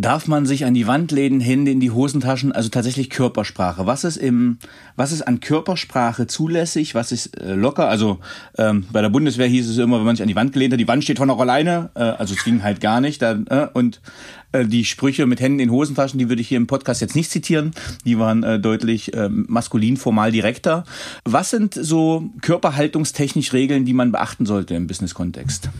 [0.00, 3.84] Darf man sich an die Wand lehnen, Hände in die Hosentaschen, also tatsächlich Körpersprache?
[3.84, 4.58] Was ist im,
[4.94, 6.94] was ist an Körpersprache zulässig?
[6.94, 7.88] Was ist äh, locker?
[7.88, 8.20] Also
[8.56, 10.78] ähm, bei der Bundeswehr hieß es immer, wenn man sich an die Wand gelehnt hat,
[10.78, 11.90] die Wand steht von auch alleine.
[11.96, 13.22] Äh, also es ging halt gar nicht.
[13.22, 14.00] Dann, äh, und
[14.52, 17.32] äh, die Sprüche mit Händen in Hosentaschen, die würde ich hier im Podcast jetzt nicht
[17.32, 17.72] zitieren.
[18.04, 20.84] Die waren äh, deutlich äh, maskulin, formal direkter.
[21.24, 25.70] Was sind so körperhaltungstechnisch Regeln, die man beachten sollte im Business-Kontext?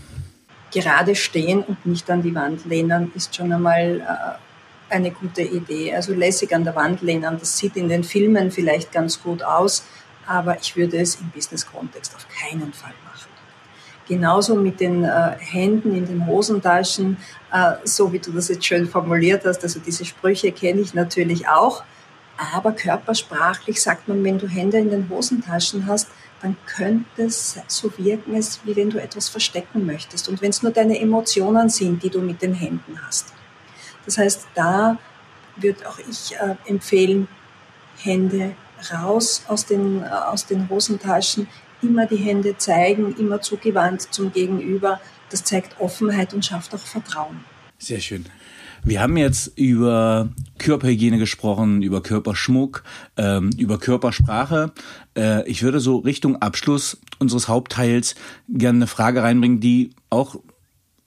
[0.81, 5.95] Gerade stehen und nicht an die Wand lehnen, ist schon einmal äh, eine gute Idee.
[5.95, 9.85] Also lässig an der Wand lehnen, das sieht in den Filmen vielleicht ganz gut aus,
[10.27, 13.29] aber ich würde es im Business-Kontext auf keinen Fall machen.
[14.07, 17.19] Genauso mit den äh, Händen in den Hosentaschen,
[17.53, 19.63] äh, so wie du das jetzt schön formuliert hast.
[19.63, 21.83] Also diese Sprüche kenne ich natürlich auch.
[22.55, 26.09] Aber körpersprachlich sagt man, wenn du Hände in den Hosentaschen hast,
[26.41, 30.29] dann könnte es so wirken, als wie wenn du etwas verstecken möchtest.
[30.29, 33.33] Und wenn es nur deine Emotionen sind, die du mit den Händen hast.
[34.05, 34.99] Das heißt, da
[35.57, 37.29] würde auch ich äh, empfehlen,
[37.99, 38.55] Hände
[38.93, 41.49] raus aus den, äh, aus den Hosentaschen,
[41.83, 45.01] immer die Hände zeigen, immer zugewandt zum Gegenüber.
[45.31, 47.45] Das zeigt Offenheit und schafft auch Vertrauen.
[47.79, 48.27] Sehr schön.
[48.85, 52.83] Wir haben jetzt über Körperhygiene gesprochen, über Körperschmuck,
[53.17, 54.73] ähm, über Körpersprache.
[55.17, 58.15] Äh, ich würde so Richtung Abschluss unseres Hauptteils
[58.49, 60.37] gerne eine Frage reinbringen, die auch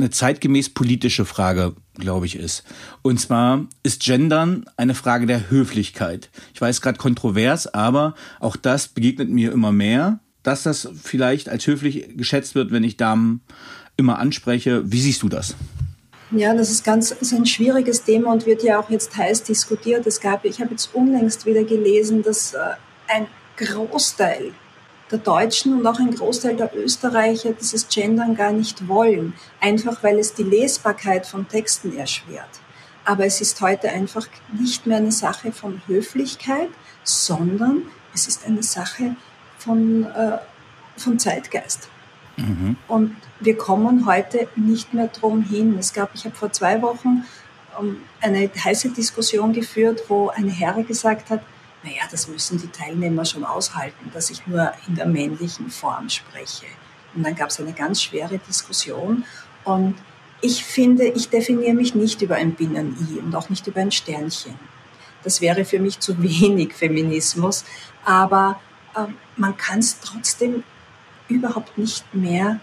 [0.01, 2.63] eine zeitgemäß politische Frage, glaube ich, ist.
[3.03, 6.29] Und zwar ist Gendern eine Frage der Höflichkeit.
[6.53, 11.67] Ich weiß gerade kontrovers, aber auch das begegnet mir immer mehr, dass das vielleicht als
[11.67, 13.41] höflich geschätzt wird, wenn ich Damen
[13.95, 14.91] immer anspreche.
[14.91, 15.55] Wie siehst du das?
[16.33, 20.07] Ja, das ist ganz ist ein schwieriges Thema und wird ja auch jetzt heiß diskutiert.
[20.07, 22.59] Es gab, ich habe jetzt unlängst wieder gelesen, dass äh,
[23.09, 23.27] ein
[23.57, 24.53] Großteil
[25.11, 30.19] der Deutschen und auch ein Großteil der Österreicher dieses Gendern gar nicht wollen, einfach weil
[30.19, 32.61] es die Lesbarkeit von Texten erschwert.
[33.03, 34.27] Aber es ist heute einfach
[34.57, 36.69] nicht mehr eine Sache von Höflichkeit,
[37.03, 37.81] sondern
[38.13, 39.17] es ist eine Sache
[39.57, 40.37] von, äh,
[40.95, 41.90] von Zeitgeist.
[42.37, 42.77] Mhm.
[42.87, 45.77] Und wir kommen heute nicht mehr drum hin.
[45.77, 47.25] Es gab, ich habe vor zwei Wochen
[47.79, 51.41] ähm, eine heiße Diskussion geführt, wo eine Herr gesagt hat,
[51.83, 56.67] naja, das müssen die Teilnehmer schon aushalten, dass ich nur in der männlichen Form spreche.
[57.15, 59.25] Und dann gab es eine ganz schwere Diskussion.
[59.63, 59.95] Und
[60.41, 64.55] ich finde, ich definiere mich nicht über ein Binnen-I und auch nicht über ein Sternchen.
[65.23, 67.65] Das wäre für mich zu wenig Feminismus.
[68.05, 68.59] Aber
[68.95, 69.05] äh,
[69.35, 70.63] man kann es trotzdem
[71.31, 72.59] überhaupt nicht mehr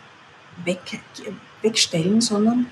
[0.65, 1.01] weg,
[1.63, 2.67] wegstellen, sondern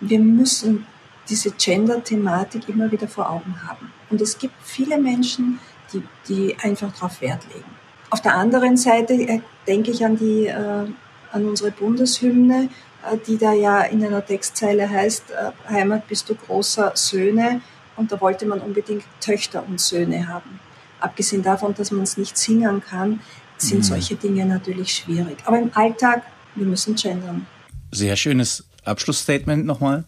[0.00, 0.86] wir müssen
[1.28, 3.92] diese Gender-Thematik immer wieder vor Augen haben.
[4.10, 5.60] Und es gibt viele Menschen,
[5.92, 7.70] die, die einfach darauf Wert legen.
[8.10, 10.86] Auf der anderen Seite äh, denke ich an, die, äh,
[11.32, 12.68] an unsere Bundeshymne,
[13.10, 17.62] äh, die da ja in einer Textzeile heißt, äh, Heimat bist du großer Söhne.
[17.96, 20.60] Und da wollte man unbedingt Töchter und Söhne haben.
[21.00, 23.20] Abgesehen davon, dass man es nicht singen kann,
[23.68, 23.82] sind mhm.
[23.82, 25.38] solche Dinge natürlich schwierig.
[25.44, 26.22] Aber im Alltag,
[26.54, 27.46] wir müssen gendern.
[27.90, 30.04] Sehr schönes Abschlussstatement nochmal.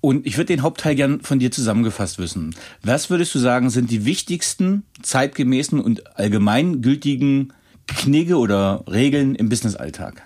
[0.00, 2.54] Und ich würde den Hauptteil gern von dir zusammengefasst wissen.
[2.82, 7.52] Was würdest du sagen, sind die wichtigsten, zeitgemäßen und allgemeingültigen
[7.86, 10.22] Knigge oder Regeln im Businessalltag?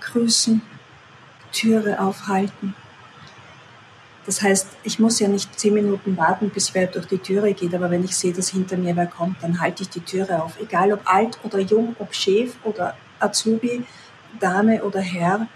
[0.00, 0.60] Grüßen,
[1.52, 2.74] Türe aufhalten.
[4.26, 7.74] Das heißt, ich muss ja nicht zehn Minuten warten, bis wer durch die Türe geht,
[7.74, 10.58] aber wenn ich sehe, dass hinter mir wer kommt, dann halte ich die Türe auf.
[10.60, 13.84] Egal ob alt oder jung, ob Chef oder Azubi,
[14.40, 15.46] Dame oder Herr,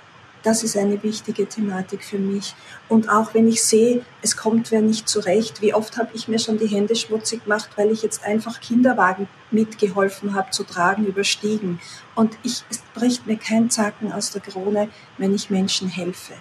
[0.43, 2.55] das ist eine wichtige Thematik für mich.
[2.89, 6.39] Und auch wenn ich sehe, es kommt wer nicht zurecht, wie oft habe ich mir
[6.39, 11.81] schon die Hände schmutzig gemacht, weil ich jetzt einfach Kinderwagen mitgeholfen habe zu tragen, überstiegen.
[12.15, 16.35] Und ich, es bricht mir kein Zacken aus der Krone, wenn ich Menschen helfe.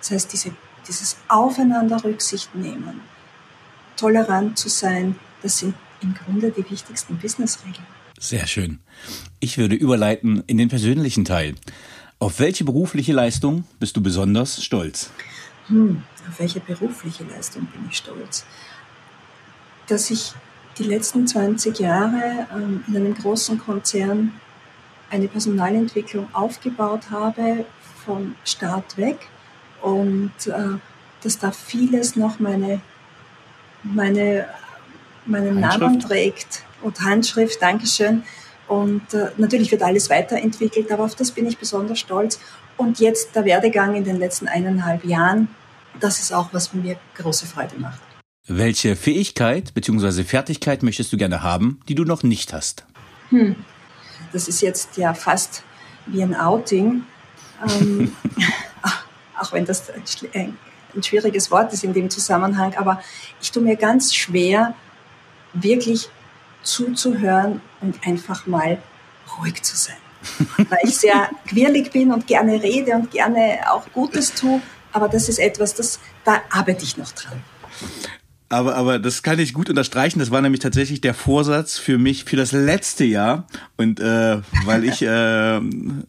[0.00, 0.52] Das heißt, diese,
[0.88, 3.00] dieses Aufeinander Rücksicht nehmen,
[3.96, 7.86] tolerant zu sein, das sind im Grunde die wichtigsten Businessregeln.
[8.18, 8.80] Sehr schön.
[9.38, 11.54] Ich würde überleiten in den persönlichen Teil.
[12.18, 15.10] Auf welche berufliche Leistung bist du besonders stolz?
[15.68, 18.44] Hm, auf welche berufliche Leistung bin ich stolz?
[19.86, 20.32] Dass ich
[20.78, 24.32] die letzten 20 Jahre ähm, in einem großen Konzern
[25.10, 27.64] eine Personalentwicklung aufgebaut habe,
[28.04, 29.28] vom Start weg
[29.82, 30.78] und äh,
[31.22, 32.80] dass da vieles noch meine,
[33.82, 34.46] meine,
[35.26, 38.22] meinen Namen trägt und Handschrift, Dankeschön,
[38.68, 42.38] und äh, natürlich wird alles weiterentwickelt, aber auf das bin ich besonders stolz.
[42.76, 45.48] Und jetzt der Werdegang in den letzten eineinhalb Jahren,
[45.98, 48.00] das ist auch, was mir große Freude macht.
[48.46, 50.22] Welche Fähigkeit bzw.
[50.22, 52.86] Fertigkeit möchtest du gerne haben, die du noch nicht hast?
[53.30, 53.56] Hm.
[54.32, 55.62] Das ist jetzt ja fast
[56.06, 57.04] wie ein Outing.
[57.66, 58.12] Ähm,
[59.38, 59.84] auch wenn das
[60.34, 60.58] ein,
[61.02, 63.00] schwieriges Wort ist in dem Zusammenhang, aber
[63.40, 64.74] ich tue mir ganz schwer,
[65.52, 66.08] wirklich
[66.62, 68.78] zuzuhören und einfach mal
[69.38, 69.96] ruhig zu sein.
[70.56, 74.60] Weil ich sehr quirlig bin und gerne rede und gerne auch Gutes tue,
[74.92, 77.42] aber das ist etwas, das, da arbeite ich noch dran.
[78.50, 80.18] Aber, aber das kann ich gut unterstreichen.
[80.18, 83.46] Das war nämlich tatsächlich der Vorsatz für mich für das letzte Jahr.
[83.76, 85.60] Und äh, weil ich äh,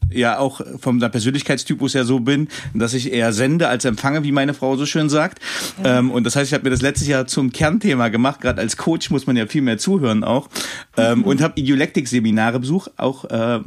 [0.10, 4.54] ja auch vom Persönlichkeitstypus ja so bin, dass ich eher sende als empfange, wie meine
[4.54, 5.40] Frau so schön sagt.
[5.84, 6.00] Ja.
[6.00, 8.40] Ähm, und das heißt, ich habe mir das letztes Jahr zum Kernthema gemacht.
[8.40, 10.50] Gerade als Coach muss man ja viel mehr zuhören auch.
[10.96, 11.24] Ähm, mhm.
[11.26, 13.60] Und habe Idiolektik-Seminare besucht, auch äh,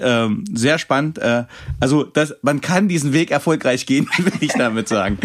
[0.00, 1.18] ähm, sehr spannend.
[1.18, 1.44] Äh,
[1.78, 5.18] also das, man kann diesen Weg erfolgreich gehen, will ich damit sagen.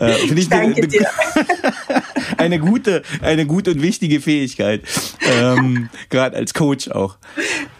[0.00, 1.06] Äh, ich Danke eine, dir.
[2.38, 4.82] eine gute, eine gute und wichtige Fähigkeit,
[5.20, 7.16] ähm, gerade als Coach auch.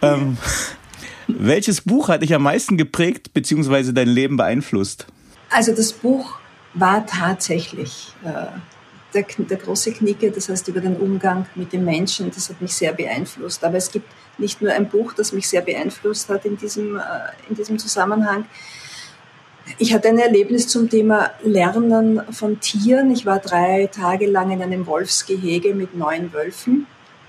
[0.01, 0.37] Ähm,
[1.27, 5.07] welches Buch hat dich am meisten geprägt beziehungsweise dein Leben beeinflusst?
[5.51, 6.39] Also das Buch
[6.75, 8.47] war tatsächlich äh,
[9.15, 12.75] der, der große Knicke, das heißt über den Umgang mit den Menschen, das hat mich
[12.75, 13.63] sehr beeinflusst.
[13.65, 17.01] Aber es gibt nicht nur ein Buch, das mich sehr beeinflusst hat in diesem, äh,
[17.49, 18.47] in diesem Zusammenhang.
[19.79, 23.11] Ich hatte ein Erlebnis zum Thema Lernen von Tieren.
[23.11, 26.87] Ich war drei Tage lang in einem Wolfsgehege mit neun Wölfen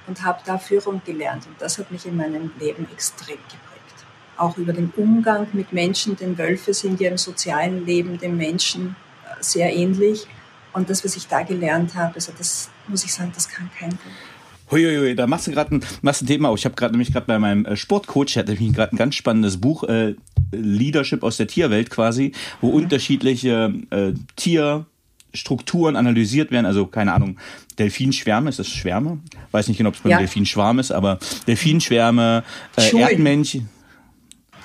[0.08, 1.46] und habe da Führung gelernt.
[1.48, 4.06] Und das hat mich in meinem Leben extrem geprägt.
[4.38, 8.96] Auch über den Umgang mit Menschen, denn Wölfe sind ja im sozialen Leben dem Menschen
[9.26, 10.28] äh, sehr ähnlich.
[10.74, 13.92] Und das, was ich da gelernt habe, also das muss ich sagen, das kann kein
[13.92, 14.33] Buch.
[14.72, 16.60] Huiuiui, da machst du gerade ein, machst ein Thema auf.
[16.60, 19.16] Ich habe gerade nämlich gerade bei meinem äh, Sportcoach, der hat nämlich gerade ein ganz
[19.16, 20.16] spannendes Buch, äh,
[20.52, 22.76] Leadership aus der Tierwelt quasi, wo mhm.
[22.76, 26.66] unterschiedliche äh, Tierstrukturen analysiert werden.
[26.66, 27.38] Also keine Ahnung,
[27.78, 29.20] Delfinschwärme, ist das Schwärme?
[29.52, 30.18] Weiß nicht genau, ob es beim ja.
[30.20, 32.44] Delfinschwarm ist, aber Delfinschwärme,
[32.78, 33.70] äh, Erdmännchen.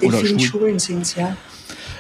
[0.01, 1.37] Delfinschulen sind es, ja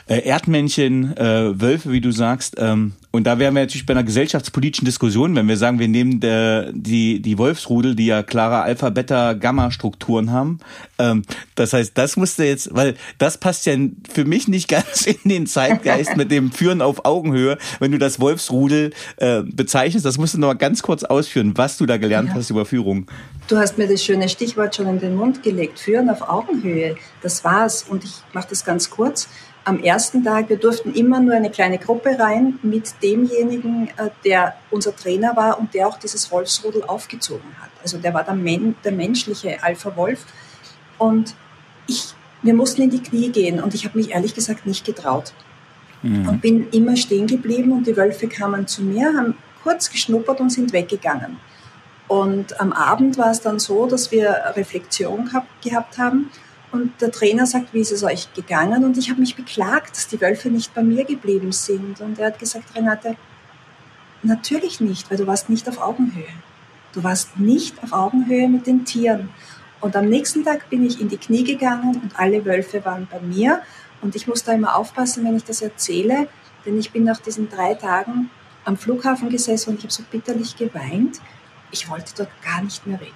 [0.09, 2.57] äh, Erdmännchen, äh, Wölfe, wie du sagst.
[2.59, 6.21] Ähm, und da wären wir natürlich bei einer gesellschaftspolitischen Diskussion, wenn wir sagen, wir nehmen
[6.21, 10.61] der, die, die Wolfsrudel, die ja klare Alpha, Beta, Gamma-Strukturen haben.
[10.99, 11.23] Ähm,
[11.55, 13.77] das heißt, das musste jetzt, weil das passt ja
[14.11, 18.19] für mich nicht ganz in den Zeitgeist mit dem Führen auf Augenhöhe, wenn du das
[18.19, 20.07] Wolfsrudel äh, bezeichnest.
[20.07, 22.35] Das musst du noch mal ganz kurz ausführen, was du da gelernt ja.
[22.35, 23.07] hast über Führung.
[23.49, 25.79] Du hast mir das schöne Stichwort schon in den Mund gelegt.
[25.79, 27.83] Führen auf Augenhöhe, das war's.
[27.83, 29.29] Und ich mache das ganz kurz
[29.69, 34.55] am ersten Tag, wir durften immer nur eine kleine Gruppe rein mit demjenigen, äh, der
[34.71, 37.69] unser Trainer war und der auch dieses Wolfsrudel aufgezogen hat.
[37.83, 40.25] Also der war der, Men der menschliche Alpha-Wolf.
[40.97, 41.35] Und
[41.87, 45.35] ich, wir mussten in die Knie gehen und ich habe mich ehrlich gesagt nicht getraut.
[46.03, 46.29] Mhm.
[46.29, 50.51] Und bin immer stehen geblieben und die Wölfe kamen zu mir, haben kurz geschnuppert und
[50.51, 51.37] sind weggegangen.
[52.07, 55.29] Und am Abend war es dann so, dass wir Reflexion
[55.63, 56.31] gehabt haben
[56.71, 58.85] und der Trainer sagt, wie ist es euch gegangen?
[58.85, 62.01] Und ich habe mich beklagt, dass die Wölfe nicht bei mir geblieben sind.
[62.01, 63.17] Und er hat gesagt, Renate,
[64.23, 66.29] natürlich nicht, weil du warst nicht auf Augenhöhe.
[66.93, 69.31] Du warst nicht auf Augenhöhe mit den Tieren.
[69.81, 73.21] Und am nächsten Tag bin ich in die Knie gegangen und alle Wölfe waren bei
[73.21, 73.63] mir.
[74.03, 76.29] Und ich muss da immer aufpassen, wenn ich das erzähle,
[76.67, 78.31] denn ich bin nach diesen drei Tagen
[78.65, 81.21] am Flughafen gesessen und ich habe so bitterlich geweint.
[81.71, 83.15] Ich wollte dort gar nicht mehr weg.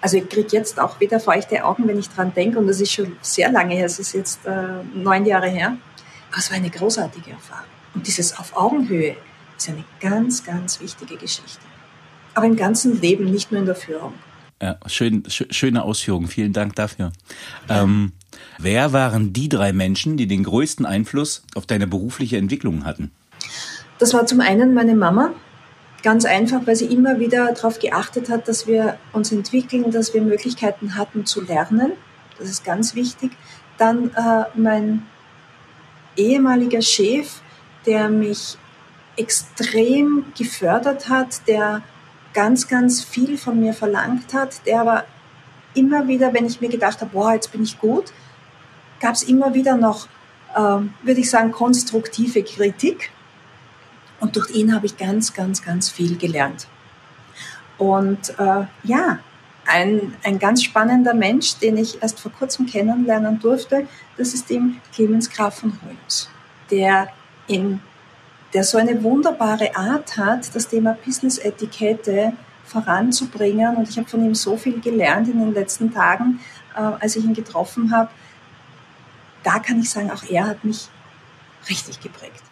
[0.00, 2.58] Also ich kriege jetzt auch wieder feuchte Augen, wenn ich dran denke.
[2.58, 5.76] Und das ist schon sehr lange her, es ist jetzt äh, neun Jahre her.
[6.30, 7.66] Aber es war eine großartige Erfahrung.
[7.94, 9.16] Und dieses auf Augenhöhe
[9.56, 11.62] ist eine ganz, ganz wichtige Geschichte.
[12.34, 14.12] Aber im ganzen Leben, nicht nur in der Führung.
[14.62, 16.28] Ja, schön, schöne Ausführung.
[16.28, 17.12] Vielen Dank dafür.
[17.68, 18.12] Ähm,
[18.58, 23.10] wer waren die drei Menschen, die den größten Einfluss auf deine berufliche Entwicklung hatten?
[23.98, 25.32] Das war zum einen meine Mama,
[26.06, 30.22] ganz einfach, weil sie immer wieder darauf geachtet hat, dass wir uns entwickeln, dass wir
[30.22, 31.94] Möglichkeiten hatten zu lernen.
[32.38, 33.32] Das ist ganz wichtig.
[33.76, 35.04] Dann äh, mein
[36.16, 37.40] ehemaliger Chef,
[37.86, 38.56] der mich
[39.16, 41.82] extrem gefördert hat, der
[42.34, 45.04] ganz, ganz viel von mir verlangt hat, der aber
[45.74, 48.12] immer wieder, wenn ich mir gedacht habe, boah, jetzt bin ich gut,
[49.00, 50.06] gab es immer wieder noch,
[50.54, 53.10] äh, würde ich sagen, konstruktive Kritik.
[54.20, 56.66] Und durch ihn habe ich ganz, ganz, ganz viel gelernt.
[57.78, 59.18] Und äh, ja,
[59.66, 63.86] ein, ein ganz spannender Mensch, den ich erst vor kurzem kennenlernen durfte,
[64.16, 66.28] das ist dem Clemens Graf von Holmes,
[66.70, 67.08] der,
[67.46, 67.80] in,
[68.54, 72.32] der so eine wunderbare Art hat, das Thema Business-Etikette
[72.64, 73.76] voranzubringen.
[73.76, 76.40] Und ich habe von ihm so viel gelernt in den letzten Tagen,
[76.74, 78.10] äh, als ich ihn getroffen habe.
[79.42, 80.88] Da kann ich sagen, auch er hat mich
[81.68, 82.42] richtig geprägt.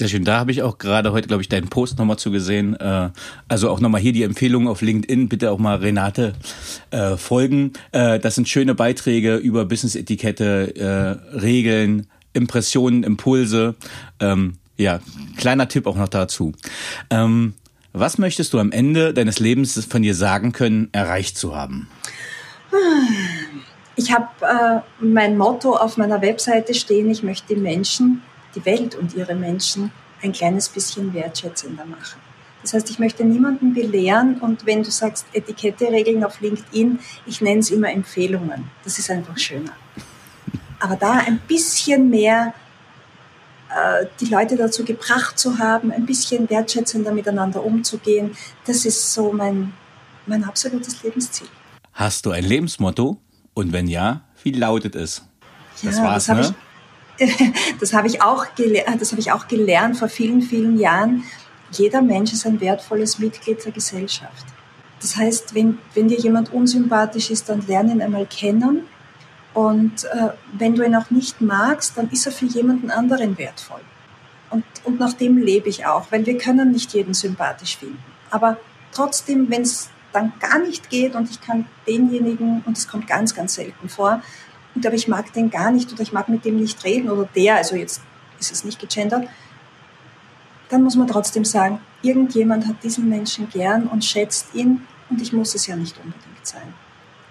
[0.00, 0.24] Sehr schön.
[0.24, 2.74] Da habe ich auch gerade heute, glaube ich, deinen Post nochmal zu gesehen.
[2.80, 3.10] Äh,
[3.48, 5.28] also auch nochmal hier die Empfehlung auf LinkedIn.
[5.28, 6.32] Bitte auch mal Renate
[6.90, 7.74] äh, folgen.
[7.92, 13.74] Äh, das sind schöne Beiträge über Business-Etikette, Regeln, Impressionen, Impulse.
[14.20, 15.00] Ähm, ja,
[15.36, 16.54] kleiner Tipp auch noch dazu.
[17.10, 17.52] Ähm,
[17.92, 21.88] was möchtest du am Ende deines Lebens von dir sagen können, erreicht zu haben?
[23.96, 28.22] Ich habe äh, mein Motto auf meiner Webseite stehen, ich möchte die Menschen
[28.54, 29.92] die Welt und ihre Menschen
[30.22, 32.20] ein kleines bisschen wertschätzender machen.
[32.62, 37.60] Das heißt, ich möchte niemanden belehren und wenn du sagst Etikette-Regeln auf LinkedIn, ich nenne
[37.60, 38.70] es immer Empfehlungen.
[38.84, 39.72] Das ist einfach schöner.
[40.78, 42.52] Aber da ein bisschen mehr
[43.70, 48.36] äh, die Leute dazu gebracht zu haben, ein bisschen wertschätzender miteinander umzugehen,
[48.66, 49.72] das ist so mein,
[50.26, 51.48] mein absolutes Lebensziel.
[51.92, 53.18] Hast du ein Lebensmotto?
[53.54, 55.22] Und wenn ja, wie lautet es?
[55.82, 56.56] Das ja, war's, das ne?
[57.80, 58.46] Das habe ich, auch
[58.98, 61.24] das habe ich auch gelernt vor vielen, vielen Jahren.
[61.70, 64.46] Jeder Mensch ist ein wertvolles Mitglied der Gesellschaft.
[65.00, 68.82] Das heißt, wenn, wenn dir jemand unsympathisch ist, dann lerne ihn einmal kennen.
[69.54, 73.80] Und äh, wenn du ihn auch nicht magst, dann ist er für jemanden anderen wertvoll.
[74.50, 78.02] Und, und nach dem lebe ich auch, weil wir können nicht jeden sympathisch finden.
[78.30, 78.58] Aber
[78.92, 83.34] trotzdem, wenn es dann gar nicht geht und ich kann denjenigen, und das kommt ganz,
[83.34, 84.22] ganz selten vor,
[84.74, 87.28] und aber ich mag den gar nicht oder ich mag mit dem nicht reden oder
[87.34, 88.00] der, also jetzt
[88.38, 89.28] ist es nicht gegendert,
[90.68, 95.32] dann muss man trotzdem sagen, irgendjemand hat diesen Menschen gern und schätzt ihn und ich
[95.32, 96.74] muss es ja nicht unbedingt sein.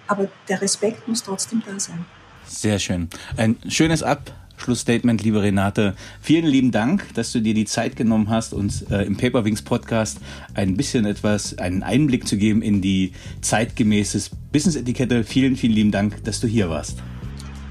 [0.06, 2.04] Aber der Respekt muss trotzdem da sein.
[2.46, 3.08] Sehr schön.
[3.36, 5.94] Ein schönes Abschlussstatement, liebe Renate.
[6.20, 10.18] Vielen lieben Dank, dass du dir die Zeit genommen hast, uns äh, im Paperwings Podcast
[10.54, 15.24] ein bisschen etwas, einen Einblick zu geben in die zeitgemäße Business-Etikette.
[15.24, 16.98] Vielen, vielen lieben Dank, dass du hier warst.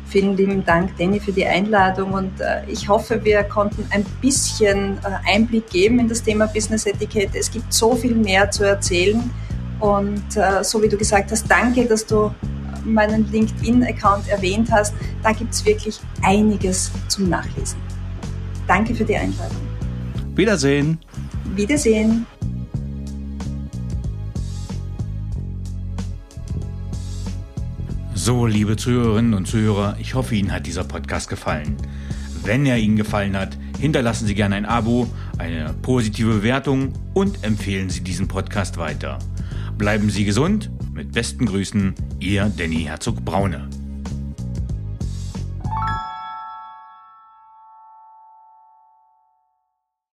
[0.09, 4.97] Vielen lieben Dank, Danny, für die Einladung und äh, ich hoffe, wir konnten ein bisschen
[4.97, 7.37] äh, Einblick geben in das Thema Business Etikette.
[7.37, 9.29] Es gibt so viel mehr zu erzählen
[9.79, 12.33] und äh, so wie du gesagt hast, danke, dass du
[12.83, 14.95] meinen LinkedIn-Account erwähnt hast.
[15.21, 17.77] Da gibt es wirklich einiges zum Nachlesen.
[18.67, 19.57] Danke für die Einladung.
[20.33, 20.97] Wiedersehen.
[21.55, 22.25] Wiedersehen.
[28.21, 31.77] So, liebe Zuhörerinnen und Zuhörer, ich hoffe, Ihnen hat dieser Podcast gefallen.
[32.43, 35.07] Wenn er Ihnen gefallen hat, hinterlassen Sie gerne ein Abo,
[35.37, 39.19] eine positive Bewertung und empfehlen Sie diesen Podcast weiter.
[39.77, 40.69] Bleiben Sie gesund.
[40.93, 43.69] Mit besten Grüßen, Ihr Danny Herzog Braune.